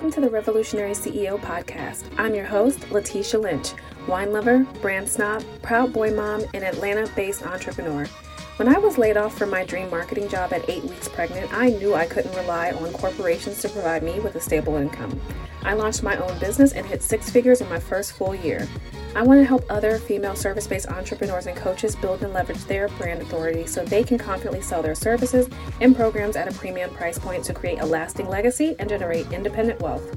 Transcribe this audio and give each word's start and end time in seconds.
Welcome 0.00 0.22
to 0.22 0.28
the 0.30 0.34
Revolutionary 0.34 0.92
CEO 0.92 1.38
podcast. 1.38 2.10
I'm 2.16 2.34
your 2.34 2.46
host, 2.46 2.80
Latesha 2.88 3.38
Lynch, 3.38 3.74
wine 4.08 4.32
lover, 4.32 4.60
brand 4.80 5.06
snob, 5.06 5.44
proud 5.60 5.92
boy 5.92 6.14
mom, 6.14 6.42
and 6.54 6.64
Atlanta 6.64 7.06
based 7.14 7.44
entrepreneur. 7.44 8.06
When 8.56 8.66
I 8.66 8.78
was 8.78 8.96
laid 8.96 9.18
off 9.18 9.36
from 9.36 9.50
my 9.50 9.62
dream 9.62 9.90
marketing 9.90 10.30
job 10.30 10.54
at 10.54 10.66
eight 10.70 10.84
weeks 10.84 11.06
pregnant, 11.06 11.52
I 11.52 11.68
knew 11.68 11.94
I 11.94 12.06
couldn't 12.06 12.34
rely 12.34 12.70
on 12.70 12.90
corporations 12.94 13.60
to 13.60 13.68
provide 13.68 14.02
me 14.02 14.20
with 14.20 14.36
a 14.36 14.40
stable 14.40 14.76
income. 14.76 15.20
I 15.64 15.74
launched 15.74 16.02
my 16.02 16.16
own 16.16 16.38
business 16.38 16.72
and 16.72 16.86
hit 16.86 17.02
six 17.02 17.28
figures 17.28 17.60
in 17.60 17.68
my 17.68 17.78
first 17.78 18.12
full 18.12 18.34
year. 18.34 18.66
I 19.12 19.22
want 19.22 19.40
to 19.40 19.44
help 19.44 19.64
other 19.68 19.98
female 19.98 20.36
service 20.36 20.68
based 20.68 20.88
entrepreneurs 20.88 21.46
and 21.46 21.56
coaches 21.56 21.96
build 21.96 22.22
and 22.22 22.32
leverage 22.32 22.64
their 22.66 22.88
brand 22.90 23.20
authority 23.20 23.66
so 23.66 23.84
they 23.84 24.04
can 24.04 24.18
confidently 24.18 24.60
sell 24.60 24.82
their 24.82 24.94
services 24.94 25.48
and 25.80 25.96
programs 25.96 26.36
at 26.36 26.46
a 26.46 26.56
premium 26.56 26.90
price 26.90 27.18
point 27.18 27.42
to 27.44 27.52
create 27.52 27.80
a 27.80 27.86
lasting 27.86 28.28
legacy 28.28 28.76
and 28.78 28.88
generate 28.88 29.30
independent 29.32 29.80
wealth. 29.80 30.16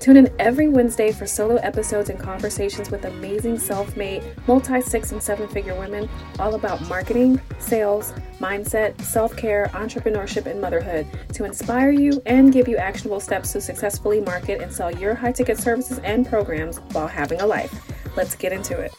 Tune 0.00 0.16
in 0.16 0.32
every 0.38 0.68
Wednesday 0.68 1.12
for 1.12 1.26
solo 1.26 1.56
episodes 1.56 2.08
and 2.08 2.18
conversations 2.18 2.90
with 2.90 3.04
amazing 3.04 3.58
self 3.58 3.94
made, 3.94 4.24
multi 4.46 4.80
six 4.80 5.12
and 5.12 5.22
seven 5.22 5.46
figure 5.46 5.78
women 5.78 6.08
all 6.38 6.54
about 6.54 6.80
marketing, 6.88 7.38
sales, 7.58 8.14
mindset, 8.38 8.98
self 9.02 9.36
care, 9.36 9.70
entrepreneurship, 9.74 10.46
and 10.46 10.58
motherhood 10.60 11.06
to 11.34 11.44
inspire 11.44 11.90
you 11.90 12.22
and 12.24 12.54
give 12.54 12.66
you 12.68 12.78
actionable 12.78 13.20
steps 13.20 13.52
to 13.52 13.60
successfully 13.60 14.20
market 14.20 14.62
and 14.62 14.72
sell 14.72 14.90
your 14.90 15.14
high 15.14 15.32
ticket 15.32 15.58
services 15.58 15.98
and 15.98 16.26
programs 16.26 16.78
while 16.92 17.06
having 17.06 17.40
a 17.42 17.46
life. 17.46 17.78
Let's 18.16 18.34
get 18.34 18.52
into 18.52 18.78
it. 18.78 18.92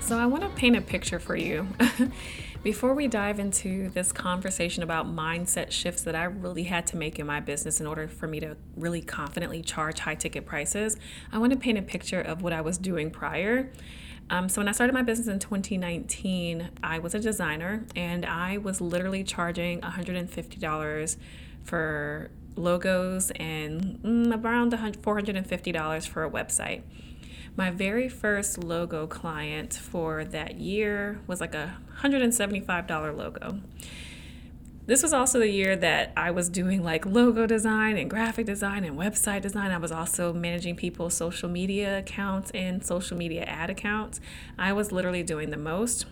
So, 0.00 0.18
I 0.18 0.26
want 0.26 0.42
to 0.42 0.50
paint 0.50 0.76
a 0.76 0.80
picture 0.80 1.18
for 1.18 1.36
you. 1.36 1.66
Before 2.62 2.94
we 2.94 3.08
dive 3.08 3.40
into 3.40 3.88
this 3.90 4.12
conversation 4.12 4.82
about 4.82 5.06
mindset 5.06 5.70
shifts 5.70 6.02
that 6.02 6.14
I 6.14 6.24
really 6.24 6.64
had 6.64 6.86
to 6.88 6.96
make 6.96 7.18
in 7.18 7.26
my 7.26 7.40
business 7.40 7.80
in 7.80 7.86
order 7.86 8.06
for 8.06 8.28
me 8.28 8.38
to 8.40 8.56
really 8.76 9.00
confidently 9.00 9.62
charge 9.62 10.00
high 10.00 10.14
ticket 10.14 10.44
prices, 10.44 10.96
I 11.32 11.38
want 11.38 11.52
to 11.52 11.58
paint 11.58 11.78
a 11.78 11.82
picture 11.82 12.20
of 12.20 12.42
what 12.42 12.52
I 12.52 12.60
was 12.60 12.78
doing 12.78 13.10
prior. 13.10 13.72
Um, 14.28 14.48
so, 14.48 14.60
when 14.60 14.68
I 14.68 14.72
started 14.72 14.92
my 14.92 15.02
business 15.02 15.28
in 15.28 15.38
2019, 15.38 16.70
I 16.82 16.98
was 16.98 17.14
a 17.14 17.20
designer 17.20 17.86
and 17.96 18.26
I 18.26 18.58
was 18.58 18.80
literally 18.80 19.24
charging 19.24 19.80
$150 19.80 21.16
for 21.64 22.30
logos 22.56 23.30
and 23.32 23.98
mm, 24.02 24.44
around 24.44 24.72
$450 24.72 26.08
for 26.08 26.24
a 26.24 26.30
website. 26.30 26.82
My 27.54 27.70
very 27.70 28.08
first 28.08 28.64
logo 28.64 29.06
client 29.06 29.74
for 29.74 30.24
that 30.24 30.54
year 30.54 31.20
was 31.26 31.40
like 31.40 31.54
a 31.54 31.76
$175 32.00 33.16
logo. 33.16 33.60
This 34.86 35.02
was 35.02 35.12
also 35.12 35.38
the 35.38 35.48
year 35.48 35.76
that 35.76 36.12
I 36.16 36.30
was 36.32 36.48
doing 36.48 36.82
like 36.82 37.06
logo 37.06 37.46
design 37.46 37.96
and 37.98 38.10
graphic 38.10 38.46
design 38.46 38.84
and 38.84 38.98
website 38.98 39.42
design. 39.42 39.70
I 39.70 39.76
was 39.76 39.92
also 39.92 40.32
managing 40.32 40.76
people's 40.76 41.14
social 41.14 41.48
media 41.48 41.98
accounts 41.98 42.50
and 42.52 42.84
social 42.84 43.16
media 43.16 43.42
ad 43.42 43.70
accounts. 43.70 44.20
I 44.58 44.72
was 44.72 44.90
literally 44.90 45.22
doing 45.22 45.50
the 45.50 45.56
most. 45.56 46.06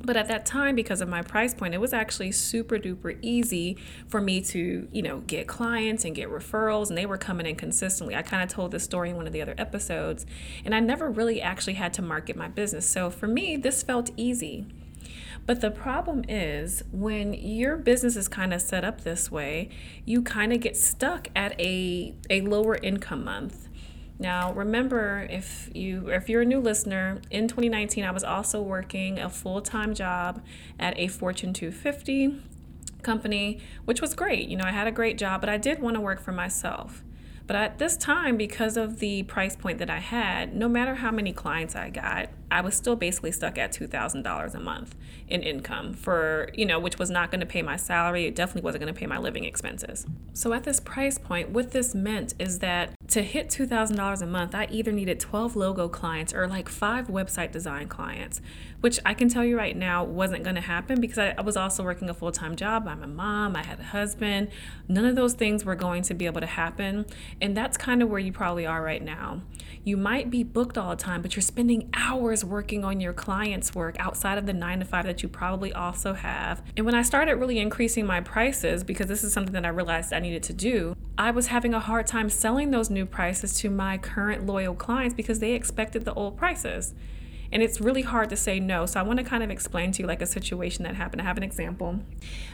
But 0.00 0.16
at 0.16 0.28
that 0.28 0.46
time, 0.46 0.74
because 0.74 1.00
of 1.00 1.08
my 1.08 1.22
price 1.22 1.54
point, 1.54 1.74
it 1.74 1.80
was 1.80 1.92
actually 1.92 2.30
super 2.32 2.78
duper 2.78 3.18
easy 3.20 3.76
for 4.06 4.20
me 4.20 4.40
to, 4.42 4.88
you 4.92 5.02
know, 5.02 5.18
get 5.20 5.48
clients 5.48 6.04
and 6.04 6.14
get 6.14 6.28
referrals, 6.30 6.88
and 6.88 6.96
they 6.96 7.06
were 7.06 7.18
coming 7.18 7.46
in 7.46 7.56
consistently. 7.56 8.14
I 8.14 8.22
kind 8.22 8.42
of 8.42 8.48
told 8.48 8.70
this 8.70 8.84
story 8.84 9.10
in 9.10 9.16
one 9.16 9.26
of 9.26 9.32
the 9.32 9.42
other 9.42 9.56
episodes, 9.58 10.24
and 10.64 10.74
I 10.74 10.80
never 10.80 11.10
really 11.10 11.42
actually 11.42 11.74
had 11.74 11.92
to 11.94 12.02
market 12.02 12.36
my 12.36 12.48
business. 12.48 12.88
So 12.88 13.10
for 13.10 13.26
me, 13.26 13.56
this 13.56 13.82
felt 13.82 14.10
easy. 14.16 14.66
But 15.46 15.62
the 15.62 15.70
problem 15.70 16.24
is 16.28 16.82
when 16.92 17.32
your 17.32 17.76
business 17.76 18.16
is 18.16 18.28
kind 18.28 18.52
of 18.52 18.60
set 18.60 18.84
up 18.84 19.00
this 19.00 19.30
way, 19.30 19.70
you 20.04 20.22
kind 20.22 20.52
of 20.52 20.60
get 20.60 20.76
stuck 20.76 21.28
at 21.34 21.58
a, 21.60 22.14
a 22.28 22.42
lower 22.42 22.76
income 22.76 23.24
month 23.24 23.67
now, 24.18 24.52
remember 24.52 25.26
if 25.30 25.70
you 25.74 26.08
if 26.08 26.28
you're 26.28 26.42
a 26.42 26.46
new 26.46 26.60
listener, 26.60 27.20
in 27.30 27.46
2019 27.46 28.04
I 28.04 28.10
was 28.10 28.24
also 28.24 28.60
working 28.60 29.18
a 29.18 29.30
full-time 29.30 29.94
job 29.94 30.42
at 30.78 30.98
a 30.98 31.06
Fortune 31.06 31.52
250 31.52 32.42
company, 33.02 33.60
which 33.84 34.00
was 34.00 34.14
great. 34.14 34.48
You 34.48 34.56
know, 34.56 34.64
I 34.64 34.72
had 34.72 34.88
a 34.88 34.92
great 34.92 35.18
job, 35.18 35.40
but 35.40 35.48
I 35.48 35.56
did 35.56 35.80
want 35.80 35.94
to 35.94 36.00
work 36.00 36.20
for 36.20 36.32
myself. 36.32 37.04
But 37.46 37.56
at 37.56 37.78
this 37.78 37.96
time, 37.96 38.36
because 38.36 38.76
of 38.76 38.98
the 38.98 39.22
price 39.22 39.56
point 39.56 39.78
that 39.78 39.88
I 39.88 40.00
had, 40.00 40.54
no 40.54 40.68
matter 40.68 40.96
how 40.96 41.10
many 41.10 41.32
clients 41.32 41.74
I 41.74 41.88
got, 41.88 42.28
I 42.50 42.60
was 42.60 42.74
still 42.74 42.96
basically 42.96 43.32
stuck 43.32 43.58
at 43.58 43.72
$2,000 43.72 44.54
a 44.54 44.60
month 44.60 44.94
in 45.28 45.42
income 45.42 45.92
for, 45.92 46.50
you 46.54 46.64
know, 46.64 46.78
which 46.78 46.98
was 46.98 47.10
not 47.10 47.30
going 47.30 47.40
to 47.40 47.46
pay 47.46 47.62
my 47.62 47.76
salary. 47.76 48.26
It 48.26 48.34
definitely 48.34 48.62
wasn't 48.62 48.82
going 48.82 48.94
to 48.94 48.98
pay 48.98 49.06
my 49.06 49.18
living 49.18 49.44
expenses. 49.44 50.06
So 50.32 50.52
at 50.52 50.64
this 50.64 50.80
price 50.80 51.18
point, 51.18 51.50
what 51.50 51.72
this 51.72 51.94
meant 51.94 52.34
is 52.38 52.60
that 52.60 52.94
to 53.08 53.22
hit 53.22 53.48
$2,000 53.48 54.22
a 54.22 54.26
month, 54.26 54.54
I 54.54 54.66
either 54.70 54.92
needed 54.92 55.20
12 55.20 55.56
logo 55.56 55.88
clients 55.88 56.34
or 56.34 56.46
like 56.46 56.68
five 56.68 57.08
website 57.08 57.52
design 57.52 57.88
clients, 57.88 58.40
which 58.80 59.00
I 59.04 59.14
can 59.14 59.28
tell 59.28 59.44
you 59.44 59.56
right 59.56 59.76
now 59.76 60.04
wasn't 60.04 60.44
going 60.44 60.56
to 60.56 60.62
happen 60.62 61.00
because 61.00 61.18
I, 61.18 61.34
I 61.36 61.40
was 61.40 61.56
also 61.56 61.82
working 61.82 62.08
a 62.08 62.14
full 62.14 62.32
time 62.32 62.56
job. 62.56 62.86
I'm 62.86 63.02
a 63.02 63.06
mom, 63.06 63.56
I 63.56 63.64
had 63.64 63.80
a 63.80 63.84
husband. 63.84 64.48
None 64.88 65.04
of 65.04 65.16
those 65.16 65.34
things 65.34 65.64
were 65.64 65.74
going 65.74 66.02
to 66.04 66.14
be 66.14 66.26
able 66.26 66.40
to 66.40 66.46
happen. 66.46 67.06
And 67.40 67.56
that's 67.56 67.76
kind 67.76 68.02
of 68.02 68.08
where 68.08 68.20
you 68.20 68.32
probably 68.32 68.66
are 68.66 68.82
right 68.82 69.02
now. 69.02 69.42
You 69.84 69.96
might 69.96 70.30
be 70.30 70.42
booked 70.42 70.76
all 70.76 70.90
the 70.90 70.96
time, 70.96 71.22
but 71.22 71.34
you're 71.34 71.42
spending 71.42 71.88
hours 71.94 72.37
working 72.44 72.84
on 72.84 73.00
your 73.00 73.12
clients' 73.12 73.74
work 73.74 73.96
outside 73.98 74.38
of 74.38 74.46
the 74.46 74.52
nine 74.52 74.80
to 74.80 74.84
five 74.84 75.04
that 75.06 75.22
you 75.22 75.28
probably 75.28 75.72
also 75.72 76.14
have. 76.14 76.62
And 76.76 76.84
when 76.84 76.94
I 76.94 77.02
started 77.02 77.36
really 77.36 77.58
increasing 77.58 78.06
my 78.06 78.20
prices, 78.20 78.84
because 78.84 79.06
this 79.06 79.24
is 79.24 79.32
something 79.32 79.52
that 79.54 79.64
I 79.64 79.70
realized 79.70 80.12
I 80.12 80.20
needed 80.20 80.42
to 80.44 80.52
do, 80.52 80.94
I 81.16 81.30
was 81.30 81.48
having 81.48 81.74
a 81.74 81.80
hard 81.80 82.06
time 82.06 82.30
selling 82.30 82.70
those 82.70 82.90
new 82.90 83.06
prices 83.06 83.58
to 83.60 83.70
my 83.70 83.98
current 83.98 84.46
loyal 84.46 84.74
clients 84.74 85.14
because 85.14 85.40
they 85.40 85.52
expected 85.52 86.04
the 86.04 86.14
old 86.14 86.36
prices. 86.36 86.94
And 87.50 87.62
it's 87.62 87.80
really 87.80 88.02
hard 88.02 88.28
to 88.30 88.36
say 88.36 88.60
no. 88.60 88.86
So 88.86 89.00
I 89.00 89.02
want 89.02 89.18
to 89.18 89.24
kind 89.24 89.42
of 89.42 89.50
explain 89.50 89.92
to 89.92 90.02
you 90.02 90.08
like 90.08 90.22
a 90.22 90.26
situation 90.26 90.84
that 90.84 90.94
happened. 90.94 91.22
I 91.22 91.24
have 91.24 91.36
an 91.36 91.42
example. 91.42 92.00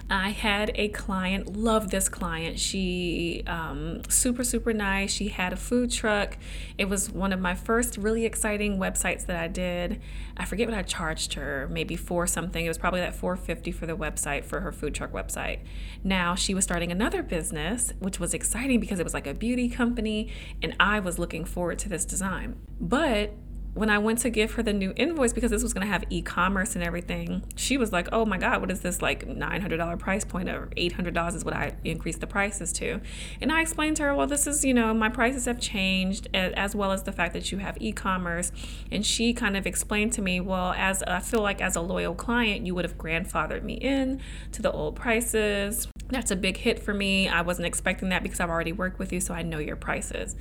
I 0.08 0.30
had 0.30 0.70
a 0.74 0.88
client, 0.88 1.56
love 1.56 1.90
this 1.90 2.08
client. 2.08 2.58
She 2.58 3.42
um, 3.46 4.02
super 4.08 4.44
super 4.44 4.72
nice. 4.72 5.12
She 5.12 5.28
had 5.28 5.52
a 5.52 5.56
food 5.56 5.90
truck. 5.90 6.36
It 6.78 6.88
was 6.88 7.10
one 7.10 7.32
of 7.32 7.40
my 7.40 7.54
first 7.54 7.96
really 7.96 8.24
exciting 8.24 8.78
websites 8.78 9.26
that 9.26 9.36
I 9.36 9.48
did. 9.48 10.00
I 10.36 10.44
forget 10.44 10.68
what 10.68 10.76
I 10.76 10.82
charged 10.82 11.34
her, 11.34 11.68
maybe 11.70 11.96
for 11.96 12.26
something. 12.26 12.64
It 12.64 12.68
was 12.68 12.78
probably 12.78 13.00
that 13.00 13.14
450 13.14 13.72
for 13.72 13.86
the 13.86 13.96
website 13.96 14.44
for 14.44 14.60
her 14.60 14.72
food 14.72 14.94
truck 14.94 15.12
website. 15.12 15.60
Now 16.02 16.34
she 16.34 16.54
was 16.54 16.64
starting 16.64 16.92
another 16.92 17.22
business, 17.22 17.92
which 17.98 18.20
was 18.20 18.34
exciting 18.34 18.80
because 18.80 18.98
it 18.98 19.04
was 19.04 19.14
like 19.14 19.26
a 19.26 19.34
beauty 19.34 19.68
company, 19.68 20.30
and 20.62 20.74
I 20.78 21.00
was 21.00 21.18
looking 21.18 21.44
forward 21.44 21.78
to 21.80 21.88
this 21.88 22.04
design. 22.04 22.56
But 22.80 23.32
when 23.74 23.90
I 23.90 23.98
went 23.98 24.20
to 24.20 24.30
give 24.30 24.52
her 24.52 24.62
the 24.62 24.72
new 24.72 24.92
invoice 24.96 25.32
because 25.32 25.50
this 25.50 25.62
was 25.62 25.74
going 25.74 25.84
to 25.84 25.92
have 25.92 26.04
e-commerce 26.08 26.76
and 26.76 26.84
everything, 26.84 27.42
she 27.56 27.76
was 27.76 27.92
like, 27.92 28.08
"Oh 28.12 28.24
my 28.24 28.38
god, 28.38 28.60
what 28.60 28.70
is 28.70 28.80
this 28.80 29.02
like 29.02 29.26
$900 29.26 29.98
price 29.98 30.24
point 30.24 30.48
or 30.48 30.68
$800 30.76 31.34
is 31.34 31.44
what 31.44 31.54
I 31.54 31.72
increased 31.82 32.20
the 32.20 32.26
prices 32.26 32.72
to." 32.74 33.00
And 33.40 33.50
I 33.50 33.60
explained 33.60 33.96
to 33.96 34.04
her, 34.04 34.14
"Well, 34.14 34.28
this 34.28 34.46
is, 34.46 34.64
you 34.64 34.72
know, 34.72 34.94
my 34.94 35.08
prices 35.08 35.46
have 35.46 35.60
changed 35.60 36.28
as 36.32 36.76
well 36.76 36.92
as 36.92 37.02
the 37.02 37.12
fact 37.12 37.34
that 37.34 37.50
you 37.50 37.58
have 37.58 37.76
e-commerce." 37.80 38.52
And 38.92 39.04
she 39.04 39.34
kind 39.34 39.56
of 39.56 39.66
explained 39.66 40.12
to 40.14 40.22
me, 40.22 40.40
"Well, 40.40 40.72
as 40.76 41.02
I 41.02 41.18
feel 41.18 41.42
like 41.42 41.60
as 41.60 41.74
a 41.74 41.80
loyal 41.80 42.14
client, 42.14 42.64
you 42.66 42.74
would 42.76 42.84
have 42.84 42.96
grandfathered 42.96 43.64
me 43.64 43.74
in 43.74 44.20
to 44.52 44.62
the 44.62 44.70
old 44.70 44.94
prices. 44.94 45.88
That's 46.08 46.30
a 46.30 46.36
big 46.36 46.58
hit 46.58 46.78
for 46.78 46.94
me. 46.94 47.28
I 47.28 47.40
wasn't 47.40 47.66
expecting 47.66 48.10
that 48.10 48.22
because 48.22 48.38
I've 48.38 48.50
already 48.50 48.72
worked 48.72 49.00
with 49.00 49.12
you, 49.12 49.20
so 49.20 49.34
I 49.34 49.42
know 49.42 49.58
your 49.58 49.76
prices." 49.76 50.36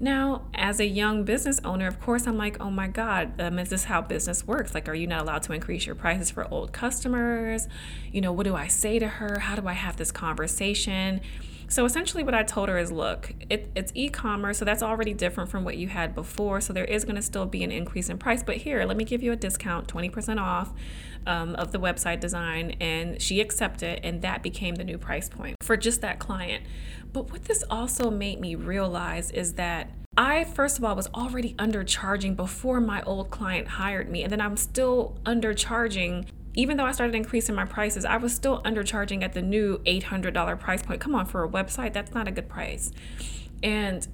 Now, 0.00 0.42
as 0.54 0.78
a 0.78 0.86
young 0.86 1.24
business 1.24 1.60
owner, 1.64 1.88
of 1.88 2.00
course, 2.00 2.26
I'm 2.26 2.36
like, 2.36 2.60
oh 2.60 2.70
my 2.70 2.86
God, 2.86 3.40
um, 3.40 3.58
is 3.58 3.70
this 3.70 3.84
how 3.84 4.00
business 4.00 4.46
works? 4.46 4.72
Like, 4.72 4.88
are 4.88 4.94
you 4.94 5.08
not 5.08 5.22
allowed 5.22 5.42
to 5.44 5.52
increase 5.52 5.86
your 5.86 5.96
prices 5.96 6.30
for 6.30 6.46
old 6.52 6.72
customers? 6.72 7.66
You 8.12 8.20
know, 8.20 8.32
what 8.32 8.44
do 8.44 8.54
I 8.54 8.68
say 8.68 9.00
to 9.00 9.08
her? 9.08 9.40
How 9.40 9.56
do 9.56 9.66
I 9.66 9.72
have 9.72 9.96
this 9.96 10.12
conversation? 10.12 11.20
So 11.70 11.84
essentially, 11.84 12.24
what 12.24 12.34
I 12.34 12.42
told 12.42 12.70
her 12.70 12.78
is 12.78 12.90
look, 12.90 13.34
it, 13.50 13.70
it's 13.74 13.92
e 13.94 14.08
commerce, 14.08 14.58
so 14.58 14.64
that's 14.64 14.82
already 14.82 15.12
different 15.12 15.50
from 15.50 15.64
what 15.64 15.76
you 15.76 15.88
had 15.88 16.14
before. 16.14 16.62
So 16.62 16.72
there 16.72 16.84
is 16.84 17.04
going 17.04 17.16
to 17.16 17.22
still 17.22 17.44
be 17.44 17.62
an 17.62 17.70
increase 17.70 18.08
in 18.08 18.16
price. 18.16 18.42
But 18.42 18.56
here, 18.56 18.84
let 18.84 18.96
me 18.96 19.04
give 19.04 19.22
you 19.22 19.32
a 19.32 19.36
discount 19.36 19.86
20% 19.86 20.40
off 20.40 20.72
um, 21.26 21.54
of 21.56 21.72
the 21.72 21.78
website 21.78 22.20
design. 22.20 22.76
And 22.80 23.20
she 23.20 23.42
accepted, 23.42 24.00
and 24.02 24.22
that 24.22 24.42
became 24.42 24.76
the 24.76 24.84
new 24.84 24.96
price 24.96 25.28
point 25.28 25.56
for 25.62 25.76
just 25.76 26.00
that 26.00 26.18
client. 26.18 26.64
But 27.12 27.30
what 27.30 27.44
this 27.44 27.62
also 27.70 28.10
made 28.10 28.40
me 28.40 28.54
realize 28.54 29.30
is 29.30 29.54
that 29.54 29.90
I, 30.16 30.44
first 30.44 30.78
of 30.78 30.84
all, 30.84 30.96
was 30.96 31.06
already 31.14 31.54
undercharging 31.54 32.34
before 32.34 32.80
my 32.80 33.02
old 33.02 33.30
client 33.30 33.68
hired 33.68 34.08
me. 34.08 34.22
And 34.22 34.32
then 34.32 34.40
I'm 34.40 34.56
still 34.56 35.18
undercharging 35.24 36.26
even 36.58 36.76
though 36.76 36.84
I 36.84 36.90
started 36.90 37.14
increasing 37.14 37.54
my 37.54 37.64
prices, 37.64 38.04
I 38.04 38.16
was 38.16 38.34
still 38.34 38.60
undercharging 38.64 39.22
at 39.22 39.32
the 39.32 39.40
new 39.40 39.78
$800 39.86 40.58
price 40.58 40.82
point. 40.82 41.00
Come 41.00 41.14
on, 41.14 41.24
for 41.24 41.44
a 41.44 41.48
website, 41.48 41.92
that's 41.92 42.12
not 42.12 42.26
a 42.26 42.32
good 42.32 42.48
price. 42.48 42.90
And 43.62 44.08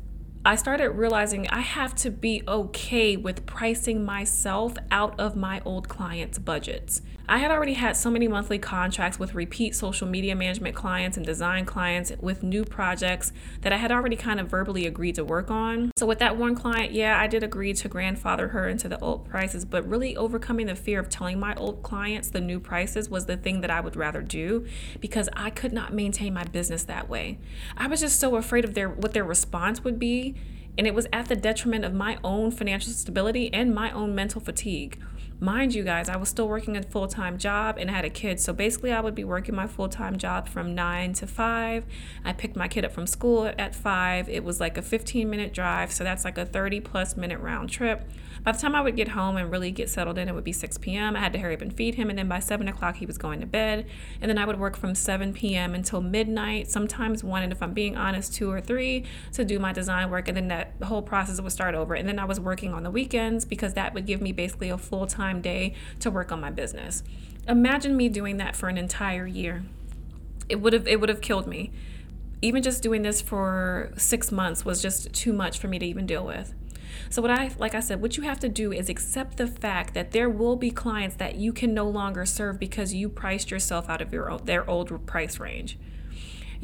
I 0.46 0.56
started 0.56 0.90
realizing 0.90 1.48
I 1.48 1.60
have 1.60 1.94
to 1.96 2.10
be 2.10 2.42
okay 2.46 3.16
with 3.16 3.46
pricing 3.46 4.04
myself 4.04 4.74
out 4.90 5.18
of 5.18 5.36
my 5.36 5.62
old 5.64 5.88
clients' 5.88 6.38
budgets. 6.38 7.00
I 7.26 7.38
had 7.38 7.50
already 7.50 7.72
had 7.72 7.96
so 7.96 8.10
many 8.10 8.28
monthly 8.28 8.58
contracts 8.58 9.18
with 9.18 9.34
repeat 9.34 9.74
social 9.74 10.06
media 10.06 10.34
management 10.34 10.76
clients 10.76 11.16
and 11.16 11.24
design 11.24 11.64
clients 11.64 12.12
with 12.20 12.42
new 12.42 12.66
projects 12.66 13.32
that 13.62 13.72
I 13.72 13.78
had 13.78 13.90
already 13.90 14.16
kind 14.16 14.38
of 14.38 14.48
verbally 14.48 14.86
agreed 14.86 15.14
to 15.14 15.24
work 15.24 15.50
on. 15.50 15.90
So, 15.96 16.04
with 16.04 16.18
that 16.18 16.36
one 16.36 16.54
client, 16.54 16.92
yeah, 16.92 17.18
I 17.18 17.26
did 17.26 17.42
agree 17.42 17.72
to 17.72 17.88
grandfather 17.88 18.48
her 18.48 18.68
into 18.68 18.90
the 18.90 18.98
old 19.00 19.24
prices, 19.24 19.64
but 19.64 19.88
really 19.88 20.14
overcoming 20.14 20.66
the 20.66 20.74
fear 20.74 21.00
of 21.00 21.08
telling 21.08 21.40
my 21.40 21.54
old 21.54 21.82
clients 21.82 22.28
the 22.28 22.42
new 22.42 22.60
prices 22.60 23.08
was 23.08 23.24
the 23.24 23.38
thing 23.38 23.62
that 23.62 23.70
I 23.70 23.80
would 23.80 23.96
rather 23.96 24.20
do 24.20 24.66
because 25.00 25.30
I 25.32 25.48
could 25.48 25.72
not 25.72 25.94
maintain 25.94 26.34
my 26.34 26.44
business 26.44 26.82
that 26.84 27.08
way. 27.08 27.38
I 27.74 27.86
was 27.86 28.00
just 28.00 28.20
so 28.20 28.36
afraid 28.36 28.66
of 28.66 28.74
their 28.74 28.90
what 28.90 29.14
their 29.14 29.24
response 29.24 29.82
would 29.82 29.98
be, 29.98 30.33
and 30.76 30.86
it 30.86 30.94
was 30.94 31.06
at 31.12 31.28
the 31.28 31.36
detriment 31.36 31.84
of 31.84 31.94
my 31.94 32.18
own 32.24 32.50
financial 32.50 32.92
stability 32.92 33.52
and 33.52 33.74
my 33.74 33.90
own 33.90 34.14
mental 34.14 34.40
fatigue. 34.40 35.00
Mind 35.40 35.74
you, 35.74 35.82
guys, 35.82 36.08
I 36.08 36.16
was 36.16 36.28
still 36.28 36.48
working 36.48 36.76
a 36.76 36.82
full 36.82 37.08
time 37.08 37.38
job 37.38 37.76
and 37.76 37.90
I 37.90 37.94
had 37.94 38.04
a 38.04 38.10
kid. 38.10 38.38
So 38.40 38.52
basically, 38.52 38.92
I 38.92 39.00
would 39.00 39.14
be 39.14 39.24
working 39.24 39.54
my 39.54 39.66
full 39.66 39.88
time 39.88 40.16
job 40.16 40.48
from 40.48 40.74
nine 40.74 41.12
to 41.14 41.26
five. 41.26 41.84
I 42.24 42.32
picked 42.32 42.56
my 42.56 42.68
kid 42.68 42.84
up 42.84 42.92
from 42.92 43.06
school 43.06 43.52
at 43.58 43.74
five. 43.74 44.28
It 44.28 44.44
was 44.44 44.60
like 44.60 44.78
a 44.78 44.82
15 44.82 45.28
minute 45.28 45.52
drive. 45.52 45.92
So 45.92 46.04
that's 46.04 46.24
like 46.24 46.38
a 46.38 46.46
30 46.46 46.80
plus 46.80 47.16
minute 47.16 47.40
round 47.40 47.68
trip. 47.68 48.08
By 48.44 48.52
the 48.52 48.58
time 48.58 48.74
I 48.74 48.80
would 48.80 48.94
get 48.94 49.08
home 49.08 49.36
and 49.36 49.50
really 49.50 49.70
get 49.70 49.88
settled 49.88 50.18
in, 50.18 50.28
it 50.28 50.34
would 50.34 50.44
be 50.44 50.52
6 50.52 50.78
p.m. 50.78 51.16
I 51.16 51.20
had 51.20 51.32
to 51.32 51.38
hurry 51.38 51.54
up 51.54 51.62
and 51.62 51.74
feed 51.74 51.94
him. 51.96 52.10
And 52.10 52.18
then 52.18 52.28
by 52.28 52.38
7 52.38 52.68
o'clock, 52.68 52.96
he 52.96 53.06
was 53.06 53.18
going 53.18 53.40
to 53.40 53.46
bed. 53.46 53.86
And 54.20 54.30
then 54.30 54.38
I 54.38 54.44
would 54.44 54.60
work 54.60 54.76
from 54.76 54.94
7 54.94 55.32
p.m. 55.32 55.74
until 55.74 56.00
midnight, 56.00 56.70
sometimes 56.70 57.24
one, 57.24 57.42
and 57.42 57.52
if 57.52 57.62
I'm 57.62 57.72
being 57.72 57.96
honest, 57.96 58.34
two 58.34 58.50
or 58.50 58.60
three 58.60 59.04
to 59.32 59.44
do 59.44 59.58
my 59.58 59.72
design 59.72 60.10
work. 60.10 60.28
And 60.28 60.36
then 60.36 60.48
that 60.48 60.63
whole 60.82 61.02
process 61.02 61.40
would 61.40 61.52
start 61.52 61.74
over. 61.74 61.94
And 61.94 62.08
then 62.08 62.18
I 62.18 62.24
was 62.24 62.40
working 62.40 62.72
on 62.72 62.82
the 62.82 62.90
weekends 62.90 63.44
because 63.44 63.74
that 63.74 63.94
would 63.94 64.06
give 64.06 64.20
me 64.20 64.32
basically 64.32 64.70
a 64.70 64.78
full 64.78 65.06
time 65.06 65.40
day 65.40 65.74
to 66.00 66.10
work 66.10 66.32
on 66.32 66.40
my 66.40 66.50
business. 66.50 67.02
Imagine 67.48 67.96
me 67.96 68.08
doing 68.08 68.38
that 68.38 68.56
for 68.56 68.68
an 68.68 68.78
entire 68.78 69.26
year. 69.26 69.64
It 70.48 70.56
would 70.56 70.72
have 70.72 70.86
it 70.86 71.00
would 71.00 71.08
have 71.08 71.20
killed 71.20 71.46
me. 71.46 71.70
Even 72.42 72.62
just 72.62 72.82
doing 72.82 73.02
this 73.02 73.20
for 73.22 73.92
6 73.96 74.32
months 74.32 74.64
was 74.64 74.82
just 74.82 75.12
too 75.12 75.32
much 75.32 75.58
for 75.58 75.68
me 75.68 75.78
to 75.78 75.86
even 75.86 76.06
deal 76.06 76.24
with. 76.24 76.54
So 77.10 77.22
what 77.22 77.30
I 77.30 77.50
like 77.58 77.74
I 77.74 77.80
said, 77.80 78.00
what 78.00 78.16
you 78.16 78.22
have 78.24 78.40
to 78.40 78.48
do 78.48 78.72
is 78.72 78.88
accept 78.88 79.36
the 79.36 79.46
fact 79.46 79.94
that 79.94 80.12
there 80.12 80.28
will 80.28 80.56
be 80.56 80.70
clients 80.70 81.16
that 81.16 81.36
you 81.36 81.52
can 81.52 81.74
no 81.74 81.88
longer 81.88 82.24
serve 82.26 82.58
because 82.58 82.94
you 82.94 83.08
priced 83.08 83.50
yourself 83.50 83.88
out 83.88 84.00
of 84.00 84.12
your 84.12 84.38
their 84.38 84.68
old 84.68 85.06
price 85.06 85.38
range. 85.38 85.78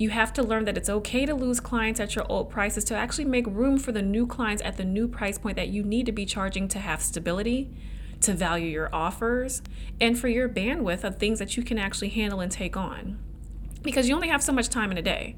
You 0.00 0.08
have 0.08 0.32
to 0.32 0.42
learn 0.42 0.64
that 0.64 0.78
it's 0.78 0.88
okay 0.88 1.26
to 1.26 1.34
lose 1.34 1.60
clients 1.60 2.00
at 2.00 2.16
your 2.16 2.24
old 2.26 2.48
prices 2.48 2.84
to 2.84 2.96
actually 2.96 3.26
make 3.26 3.46
room 3.46 3.76
for 3.76 3.92
the 3.92 4.00
new 4.00 4.26
clients 4.26 4.62
at 4.62 4.78
the 4.78 4.84
new 4.84 5.06
price 5.06 5.36
point 5.36 5.56
that 5.56 5.68
you 5.68 5.82
need 5.82 6.06
to 6.06 6.12
be 6.12 6.24
charging 6.24 6.68
to 6.68 6.78
have 6.78 7.02
stability, 7.02 7.70
to 8.22 8.32
value 8.32 8.68
your 8.68 8.88
offers, 8.94 9.60
and 10.00 10.18
for 10.18 10.28
your 10.28 10.48
bandwidth 10.48 11.04
of 11.04 11.18
things 11.18 11.38
that 11.38 11.54
you 11.58 11.62
can 11.62 11.76
actually 11.76 12.08
handle 12.08 12.40
and 12.40 12.50
take 12.50 12.78
on. 12.78 13.18
Because 13.82 14.08
you 14.08 14.14
only 14.14 14.28
have 14.28 14.42
so 14.42 14.54
much 14.54 14.70
time 14.70 14.90
in 14.90 14.96
a 14.96 15.02
day. 15.02 15.36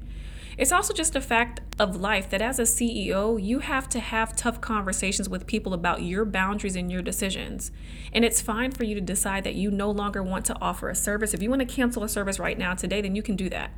It's 0.57 0.71
also 0.71 0.93
just 0.93 1.13
a 1.17 1.19
fact 1.19 1.59
of 1.77 1.97
life 1.97 2.29
that 2.29 2.41
as 2.41 2.57
a 2.57 2.63
CEO, 2.63 3.43
you 3.43 3.59
have 3.59 3.89
to 3.89 3.99
have 3.99 4.33
tough 4.33 4.61
conversations 4.61 5.27
with 5.27 5.45
people 5.45 5.73
about 5.73 6.03
your 6.03 6.23
boundaries 6.23 6.77
and 6.77 6.89
your 6.89 7.01
decisions. 7.01 7.73
And 8.13 8.23
it's 8.23 8.39
fine 8.39 8.71
for 8.71 8.85
you 8.85 8.95
to 8.95 9.01
decide 9.01 9.43
that 9.43 9.55
you 9.55 9.69
no 9.69 9.91
longer 9.91 10.23
want 10.23 10.45
to 10.45 10.57
offer 10.61 10.87
a 10.87 10.95
service. 10.95 11.33
If 11.33 11.43
you 11.43 11.49
want 11.49 11.59
to 11.59 11.65
cancel 11.65 12.01
a 12.05 12.07
service 12.07 12.39
right 12.39 12.57
now 12.57 12.75
today, 12.75 13.01
then 13.01 13.13
you 13.13 13.21
can 13.21 13.35
do 13.35 13.49
that. 13.49 13.71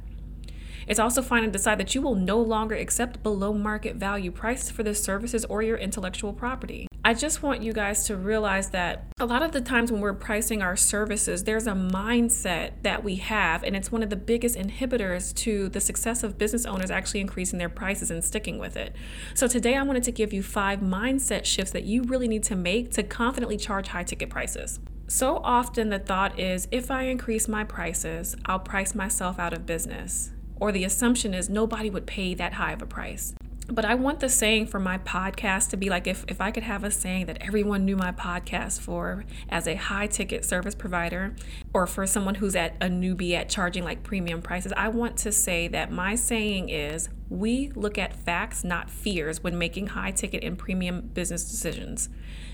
It's 0.88 1.00
also 1.00 1.22
fine 1.22 1.44
to 1.44 1.50
decide 1.50 1.80
that 1.80 1.96
you 1.96 2.02
will 2.02 2.16
no 2.16 2.40
longer 2.40 2.76
accept 2.76 3.24
below 3.24 3.54
market 3.54 3.96
value 3.96 4.32
prices 4.32 4.70
for 4.70 4.84
the 4.84 4.94
services 4.94 5.46
or 5.46 5.62
your 5.62 5.78
intellectual 5.78 6.34
property. 6.34 6.88
I 7.04 7.14
just 7.14 7.44
want 7.44 7.62
you 7.62 7.72
guys 7.72 8.06
to 8.06 8.18
realize 8.18 8.72
that 8.72 9.06
a 9.20 9.28
lot 9.28 9.44
of 9.44 9.52
the 9.52 9.62
times 9.62 9.92
when 9.92 10.02
we're 10.02 10.14
pricing 10.14 10.64
our 10.64 10.76
services, 10.76 11.44
there's 11.44 11.68
a 11.68 11.74
mindset 11.74 12.72
that 12.82 13.04
we 13.04 13.18
have, 13.18 13.64
and 13.64 13.76
it's 13.76 13.92
one 13.92 14.02
of 14.02 14.10
the 14.10 14.16
biggest 14.16 14.58
inhibitors 14.58 15.32
to 15.36 15.70
the 15.70 15.80
success 15.80 16.24
of 16.24 16.40
business 16.40 16.66
owners 16.66 16.90
actually 16.90 17.20
increasing 17.20 17.60
their 17.60 17.70
prices 17.70 18.10
and 18.10 18.24
sticking 18.24 18.58
with 18.58 18.76
it. 18.76 18.96
So, 19.36 19.48
today 19.48 19.76
I 19.76 19.84
wanted 19.84 20.02
to 20.04 20.12
give 20.12 20.34
you 20.34 20.42
five 20.42 20.80
mindset 20.80 21.46
shifts 21.46 21.72
that 21.74 21.84
you 21.84 22.02
really 22.04 22.28
need 22.28 22.44
to 22.46 22.56
make 22.56 22.92
to 22.94 23.04
confidently 23.04 23.58
charge 23.58 23.90
high 23.90 24.04
ticket 24.04 24.32
prices. 24.32 24.80
So 25.08 25.38
often 25.44 25.90
the 25.90 26.00
thought 26.00 26.40
is 26.40 26.68
if 26.72 26.90
I 26.90 27.04
increase 27.04 27.48
my 27.48 27.64
prices, 27.64 28.36
I'll 28.46 28.60
price 28.60 28.96
myself 28.96 29.38
out 29.38 29.54
of 29.54 29.68
business. 29.68 30.32
Or 30.60 30.72
the 30.72 30.84
assumption 30.84 31.34
is 31.34 31.50
nobody 31.50 31.90
would 31.90 32.06
pay 32.06 32.34
that 32.34 32.54
high 32.54 32.72
of 32.72 32.82
a 32.82 32.86
price. 32.86 33.34
But 33.68 33.84
I 33.84 33.96
want 33.96 34.20
the 34.20 34.30
saying 34.30 34.68
for 34.68 34.80
my 34.80 35.00
podcast 35.00 35.70
to 35.70 35.78
be 35.78 35.90
like 35.90 36.06
if, 36.06 36.24
if 36.28 36.40
I 36.40 36.52
could 36.52 36.64
have 36.64 36.84
a 36.84 36.92
saying 36.92 37.26
that 37.26 37.38
everyone 37.42 37.84
knew 37.84 37.98
my 37.98 38.12
podcast 38.12 38.80
for 38.80 39.26
as 39.50 39.68
a 39.68 39.74
high 39.74 40.06
ticket 40.06 40.46
service 40.46 40.76
provider 40.76 41.36
or 41.74 41.88
for 41.88 42.06
someone 42.06 42.36
who's 42.36 42.56
at 42.56 42.76
a 42.80 42.86
newbie 42.86 43.34
at 43.34 43.50
charging 43.50 43.84
like 43.84 44.04
premium 44.04 44.44
prices, 44.44 44.72
I 44.78 44.90
want 44.90 45.18
to 45.18 45.32
say 45.32 45.68
that 45.70 45.92
my 45.92 46.14
saying 46.14 46.70
is 46.70 47.10
we 47.30 47.72
look 47.76 47.98
at 47.98 48.16
facts, 48.16 48.64
not 48.64 48.90
fears, 48.90 49.44
when 49.44 49.58
making 49.58 49.88
high 49.88 50.12
ticket 50.12 50.44
and 50.44 50.58
premium 50.58 51.02
business 51.14 51.50
decisions. 51.50 52.10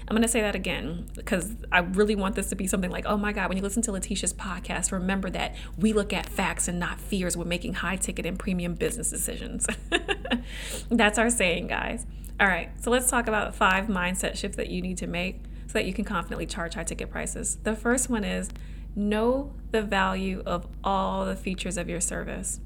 I'm 0.07 0.15
going 0.15 0.23
to 0.23 0.27
say 0.27 0.41
that 0.41 0.55
again 0.55 1.07
because 1.15 1.55
I 1.71 1.79
really 1.79 2.15
want 2.15 2.35
this 2.35 2.49
to 2.49 2.55
be 2.55 2.67
something 2.67 2.91
like, 2.91 3.05
oh 3.05 3.17
my 3.17 3.31
God, 3.31 3.49
when 3.49 3.57
you 3.57 3.63
listen 3.63 3.81
to 3.83 3.91
Latesha's 3.91 4.33
podcast, 4.33 4.91
remember 4.91 5.29
that 5.29 5.55
we 5.77 5.93
look 5.93 6.11
at 6.11 6.27
facts 6.27 6.67
and 6.67 6.79
not 6.79 6.99
fears 6.99 7.37
when 7.37 7.47
making 7.47 7.75
high 7.75 7.95
ticket 7.95 8.25
and 8.25 8.37
premium 8.37 8.75
business 8.75 9.09
decisions. 9.09 9.67
That's 10.89 11.17
our 11.17 11.29
saying, 11.29 11.67
guys. 11.67 12.05
All 12.39 12.47
right, 12.47 12.71
so 12.81 12.89
let's 12.89 13.09
talk 13.09 13.27
about 13.27 13.55
five 13.55 13.85
mindset 13.85 14.35
shifts 14.35 14.57
that 14.57 14.69
you 14.69 14.81
need 14.81 14.97
to 14.97 15.07
make 15.07 15.43
so 15.67 15.73
that 15.73 15.85
you 15.85 15.93
can 15.93 16.03
confidently 16.03 16.45
charge 16.45 16.73
high 16.73 16.83
ticket 16.83 17.09
prices. 17.09 17.57
The 17.63 17.75
first 17.75 18.09
one 18.09 18.23
is 18.23 18.49
know 18.95 19.53
the 19.71 19.81
value 19.81 20.43
of 20.45 20.67
all 20.83 21.25
the 21.25 21.35
features 21.35 21.77
of 21.77 21.87
your 21.87 22.01
service. 22.01 22.59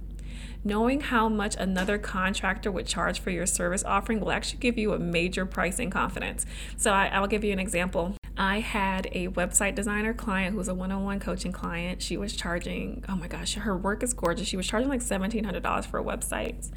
Knowing 0.64 1.02
how 1.02 1.30
much 1.30 1.56
another 1.58 1.98
contractor 1.98 2.72
would 2.72 2.88
charge 2.88 3.20
for 3.20 3.30
your 3.30 3.46
service 3.46 3.84
offering 3.84 4.20
will 4.20 4.32
actually 4.32 4.60
give 4.60 4.78
you 4.78 4.94
a 4.94 5.00
major 5.00 5.46
pricing 5.46 5.90
confidence. 5.90 6.46
So 6.78 6.92
I, 6.92 7.20
will 7.20 7.28
give 7.28 7.44
you 7.44 7.54
an 7.54 7.60
example. 7.60 8.16
I 8.38 8.60
had 8.60 9.08
a 9.12 9.30
website 9.30 9.76
designer 9.76 10.14
client 10.14 10.52
who 10.52 10.58
was 10.58 10.68
a 10.68 10.74
one 10.74 10.92
on 10.92 11.04
one 11.04 11.20
coaching 11.20 11.52
client. 11.52 12.02
She 12.02 12.18
was 12.18 12.36
charging, 12.36 13.04
oh 13.08 13.16
my 13.16 13.28
gosh, 13.28 13.54
her 13.56 13.78
work 13.78 14.04
is 14.04 14.14
gorgeous. 14.14 14.48
She 14.48 14.58
was 14.58 14.68
charging 14.68 14.90
like 14.90 15.02
$1,700 15.02 15.86
for 15.86 16.04
websites. 16.04 16.72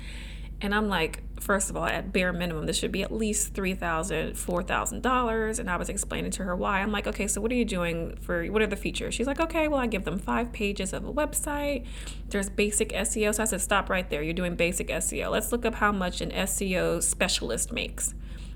And 0.61 0.75
I'm 0.75 0.89
like, 0.89 1.23
first 1.41 1.71
of 1.71 1.77
all, 1.77 1.87
at 1.87 2.13
bare 2.13 2.33
minimum, 2.33 2.67
this 2.67 2.77
should 2.77 2.91
be 2.91 3.03
at 3.03 3.13
least 3.13 3.55
$3,000, 3.55 4.33
$4,000. 4.33 5.59
And 5.59 5.71
I 5.71 5.77
was 5.77 5.89
explaining 5.89 6.33
to 6.33 6.45
her 6.45 6.57
why. 6.57 6.81
I'm 6.81 6.91
like, 6.91 7.07
okay, 7.07 7.29
so 7.29 7.41
what 7.41 7.53
are 7.53 7.55
you 7.55 7.65
doing 7.65 8.17
for, 8.21 8.45
what 8.47 8.61
are 8.61 8.67
the 8.67 8.77
features? 8.77 9.15
She's 9.15 9.29
like, 9.29 9.39
okay, 9.39 9.69
well, 9.69 9.79
I 9.79 9.87
give 9.87 10.05
them 10.05 10.19
five 10.19 10.53
pages 10.53 10.93
of 10.93 11.05
a 11.05 11.13
website. 11.13 11.87
There's 12.29 12.51
basic 12.51 12.91
SEO. 12.91 13.35
So 13.35 13.43
I 13.43 13.47
said, 13.47 13.61
stop 13.61 13.89
right 13.89 14.09
there. 14.11 14.21
You're 14.21 14.35
doing 14.35 14.57
basic 14.57 14.89
SEO. 14.89 15.31
Let's 15.31 15.53
look 15.53 15.65
up 15.65 15.77
how 15.77 15.93
much 15.93 16.21
an 16.21 16.31
SEO 16.31 17.03
specialist 17.03 17.73
makes. 17.73 18.15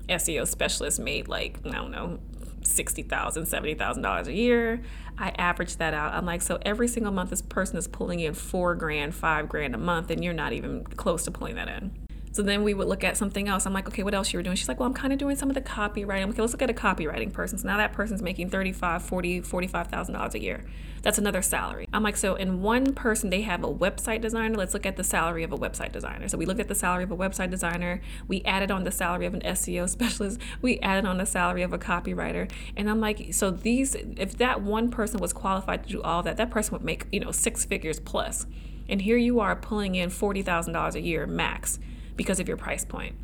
SEO 0.09 0.45
specialist 0.45 0.99
made 0.99 1.29
like, 1.29 1.59
I 1.65 1.71
don't 1.71 1.91
know, 1.91 2.19
$60,000, 2.65 3.07
$70,000 3.07 4.27
a 4.27 4.33
year. 4.33 4.81
I 5.17 5.29
average 5.37 5.77
that 5.77 5.93
out. 5.93 6.13
I'm 6.13 6.25
like, 6.25 6.41
so 6.41 6.59
every 6.63 6.87
single 6.87 7.11
month, 7.11 7.29
this 7.29 7.41
person 7.41 7.77
is 7.77 7.87
pulling 7.87 8.19
in 8.19 8.33
four 8.33 8.75
grand, 8.75 9.13
five 9.13 9.47
grand 9.47 9.75
a 9.75 9.77
month, 9.77 10.09
and 10.09 10.23
you're 10.23 10.33
not 10.33 10.53
even 10.53 10.83
close 10.83 11.23
to 11.25 11.31
pulling 11.31 11.55
that 11.55 11.67
in. 11.67 11.91
So 12.33 12.41
then 12.41 12.63
we 12.63 12.73
would 12.73 12.87
look 12.87 13.03
at 13.03 13.15
something 13.15 13.47
else. 13.47 13.67
I'm 13.67 13.73
like, 13.73 13.87
okay, 13.87 14.01
what 14.01 14.15
else 14.15 14.33
you 14.33 14.39
were 14.39 14.43
doing? 14.43 14.55
She's 14.55 14.67
like, 14.67 14.79
well, 14.79 14.87
I'm 14.87 14.93
kind 14.93 15.13
of 15.13 15.19
doing 15.19 15.35
some 15.35 15.49
of 15.49 15.55
the 15.55 15.61
copywriting. 15.61 16.29
Okay, 16.29 16.41
let's 16.41 16.51
look 16.51 16.63
at 16.63 16.69
a 16.69 16.73
copywriting 16.73 17.31
person. 17.31 17.59
So 17.59 17.67
now 17.67 17.77
that 17.77 17.93
person's 17.93 18.23
making 18.23 18.49
35, 18.49 19.03
40, 19.03 19.41
$45,000 19.41 20.33
a 20.33 20.39
year. 20.39 20.65
That's 21.03 21.19
another 21.19 21.43
salary. 21.43 21.87
I'm 21.93 22.01
like, 22.01 22.17
so 22.17 22.33
in 22.33 22.63
one 22.63 22.95
person, 22.95 23.29
they 23.29 23.41
have 23.41 23.63
a 23.63 23.71
website 23.71 24.21
designer. 24.21 24.57
Let's 24.57 24.73
look 24.73 24.87
at 24.87 24.95
the 24.97 25.03
salary 25.03 25.43
of 25.43 25.51
a 25.51 25.57
website 25.57 25.91
designer. 25.91 26.27
So 26.27 26.37
we 26.39 26.47
looked 26.47 26.59
at 26.59 26.69
the 26.69 26.75
salary 26.75 27.03
of 27.03 27.11
a 27.11 27.17
website 27.17 27.51
designer. 27.51 28.01
We 28.27 28.41
added 28.45 28.71
on 28.71 28.83
the 28.83 28.91
salary 28.91 29.27
of 29.27 29.35
an 29.35 29.41
SEO 29.41 29.87
specialist. 29.97 30.39
We 30.59 30.79
added 30.79 31.05
on 31.05 31.19
the 31.19 31.27
salary 31.27 31.61
of 31.61 31.71
a 31.71 31.77
copywriter. 31.77 32.49
And 32.75 32.89
I'm 32.89 32.99
like, 32.99 33.31
so 33.33 33.51
these, 33.51 33.93
if 33.95 34.37
that 34.37 34.61
one 34.61 34.89
person 34.89 35.19
was 35.19 35.33
qualified 35.33 35.83
to 35.83 35.89
do 35.89 36.01
all 36.01 36.23
that, 36.23 36.37
that 36.37 36.49
person 36.49 36.73
would 36.73 36.83
make, 36.83 37.05
you 37.11 37.19
know, 37.19 37.31
six 37.31 37.63
figures 37.63 37.99
plus. 37.99 38.47
And 38.89 39.03
here 39.03 39.17
you 39.17 39.39
are 39.39 39.55
pulling 39.55 39.93
in 39.93 40.09
$40,000 40.09 40.95
a 40.95 41.01
year 41.01 41.27
max 41.27 41.79
because 42.15 42.39
of 42.39 42.47
your 42.47 42.57
price 42.57 42.85
point. 42.85 43.15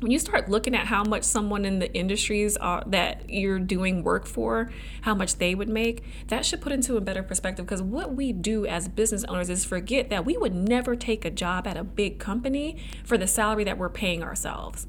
When 0.00 0.10
you 0.10 0.18
start 0.18 0.48
looking 0.48 0.74
at 0.74 0.86
how 0.86 1.04
much 1.04 1.24
someone 1.24 1.66
in 1.66 1.78
the 1.78 1.92
industries 1.92 2.56
are, 2.56 2.82
that 2.86 3.28
you're 3.28 3.58
doing 3.58 4.02
work 4.02 4.26
for, 4.26 4.70
how 5.02 5.14
much 5.14 5.36
they 5.36 5.54
would 5.54 5.68
make, 5.68 6.02
that 6.28 6.46
should 6.46 6.62
put 6.62 6.72
into 6.72 6.96
a 6.96 7.02
better 7.02 7.22
perspective. 7.22 7.66
Because 7.66 7.82
what 7.82 8.14
we 8.14 8.32
do 8.32 8.64
as 8.64 8.88
business 8.88 9.24
owners 9.24 9.50
is 9.50 9.66
forget 9.66 10.08
that 10.08 10.24
we 10.24 10.38
would 10.38 10.54
never 10.54 10.96
take 10.96 11.26
a 11.26 11.30
job 11.30 11.66
at 11.66 11.76
a 11.76 11.84
big 11.84 12.18
company 12.18 12.82
for 13.04 13.18
the 13.18 13.26
salary 13.26 13.64
that 13.64 13.76
we're 13.76 13.90
paying 13.90 14.22
ourselves 14.22 14.86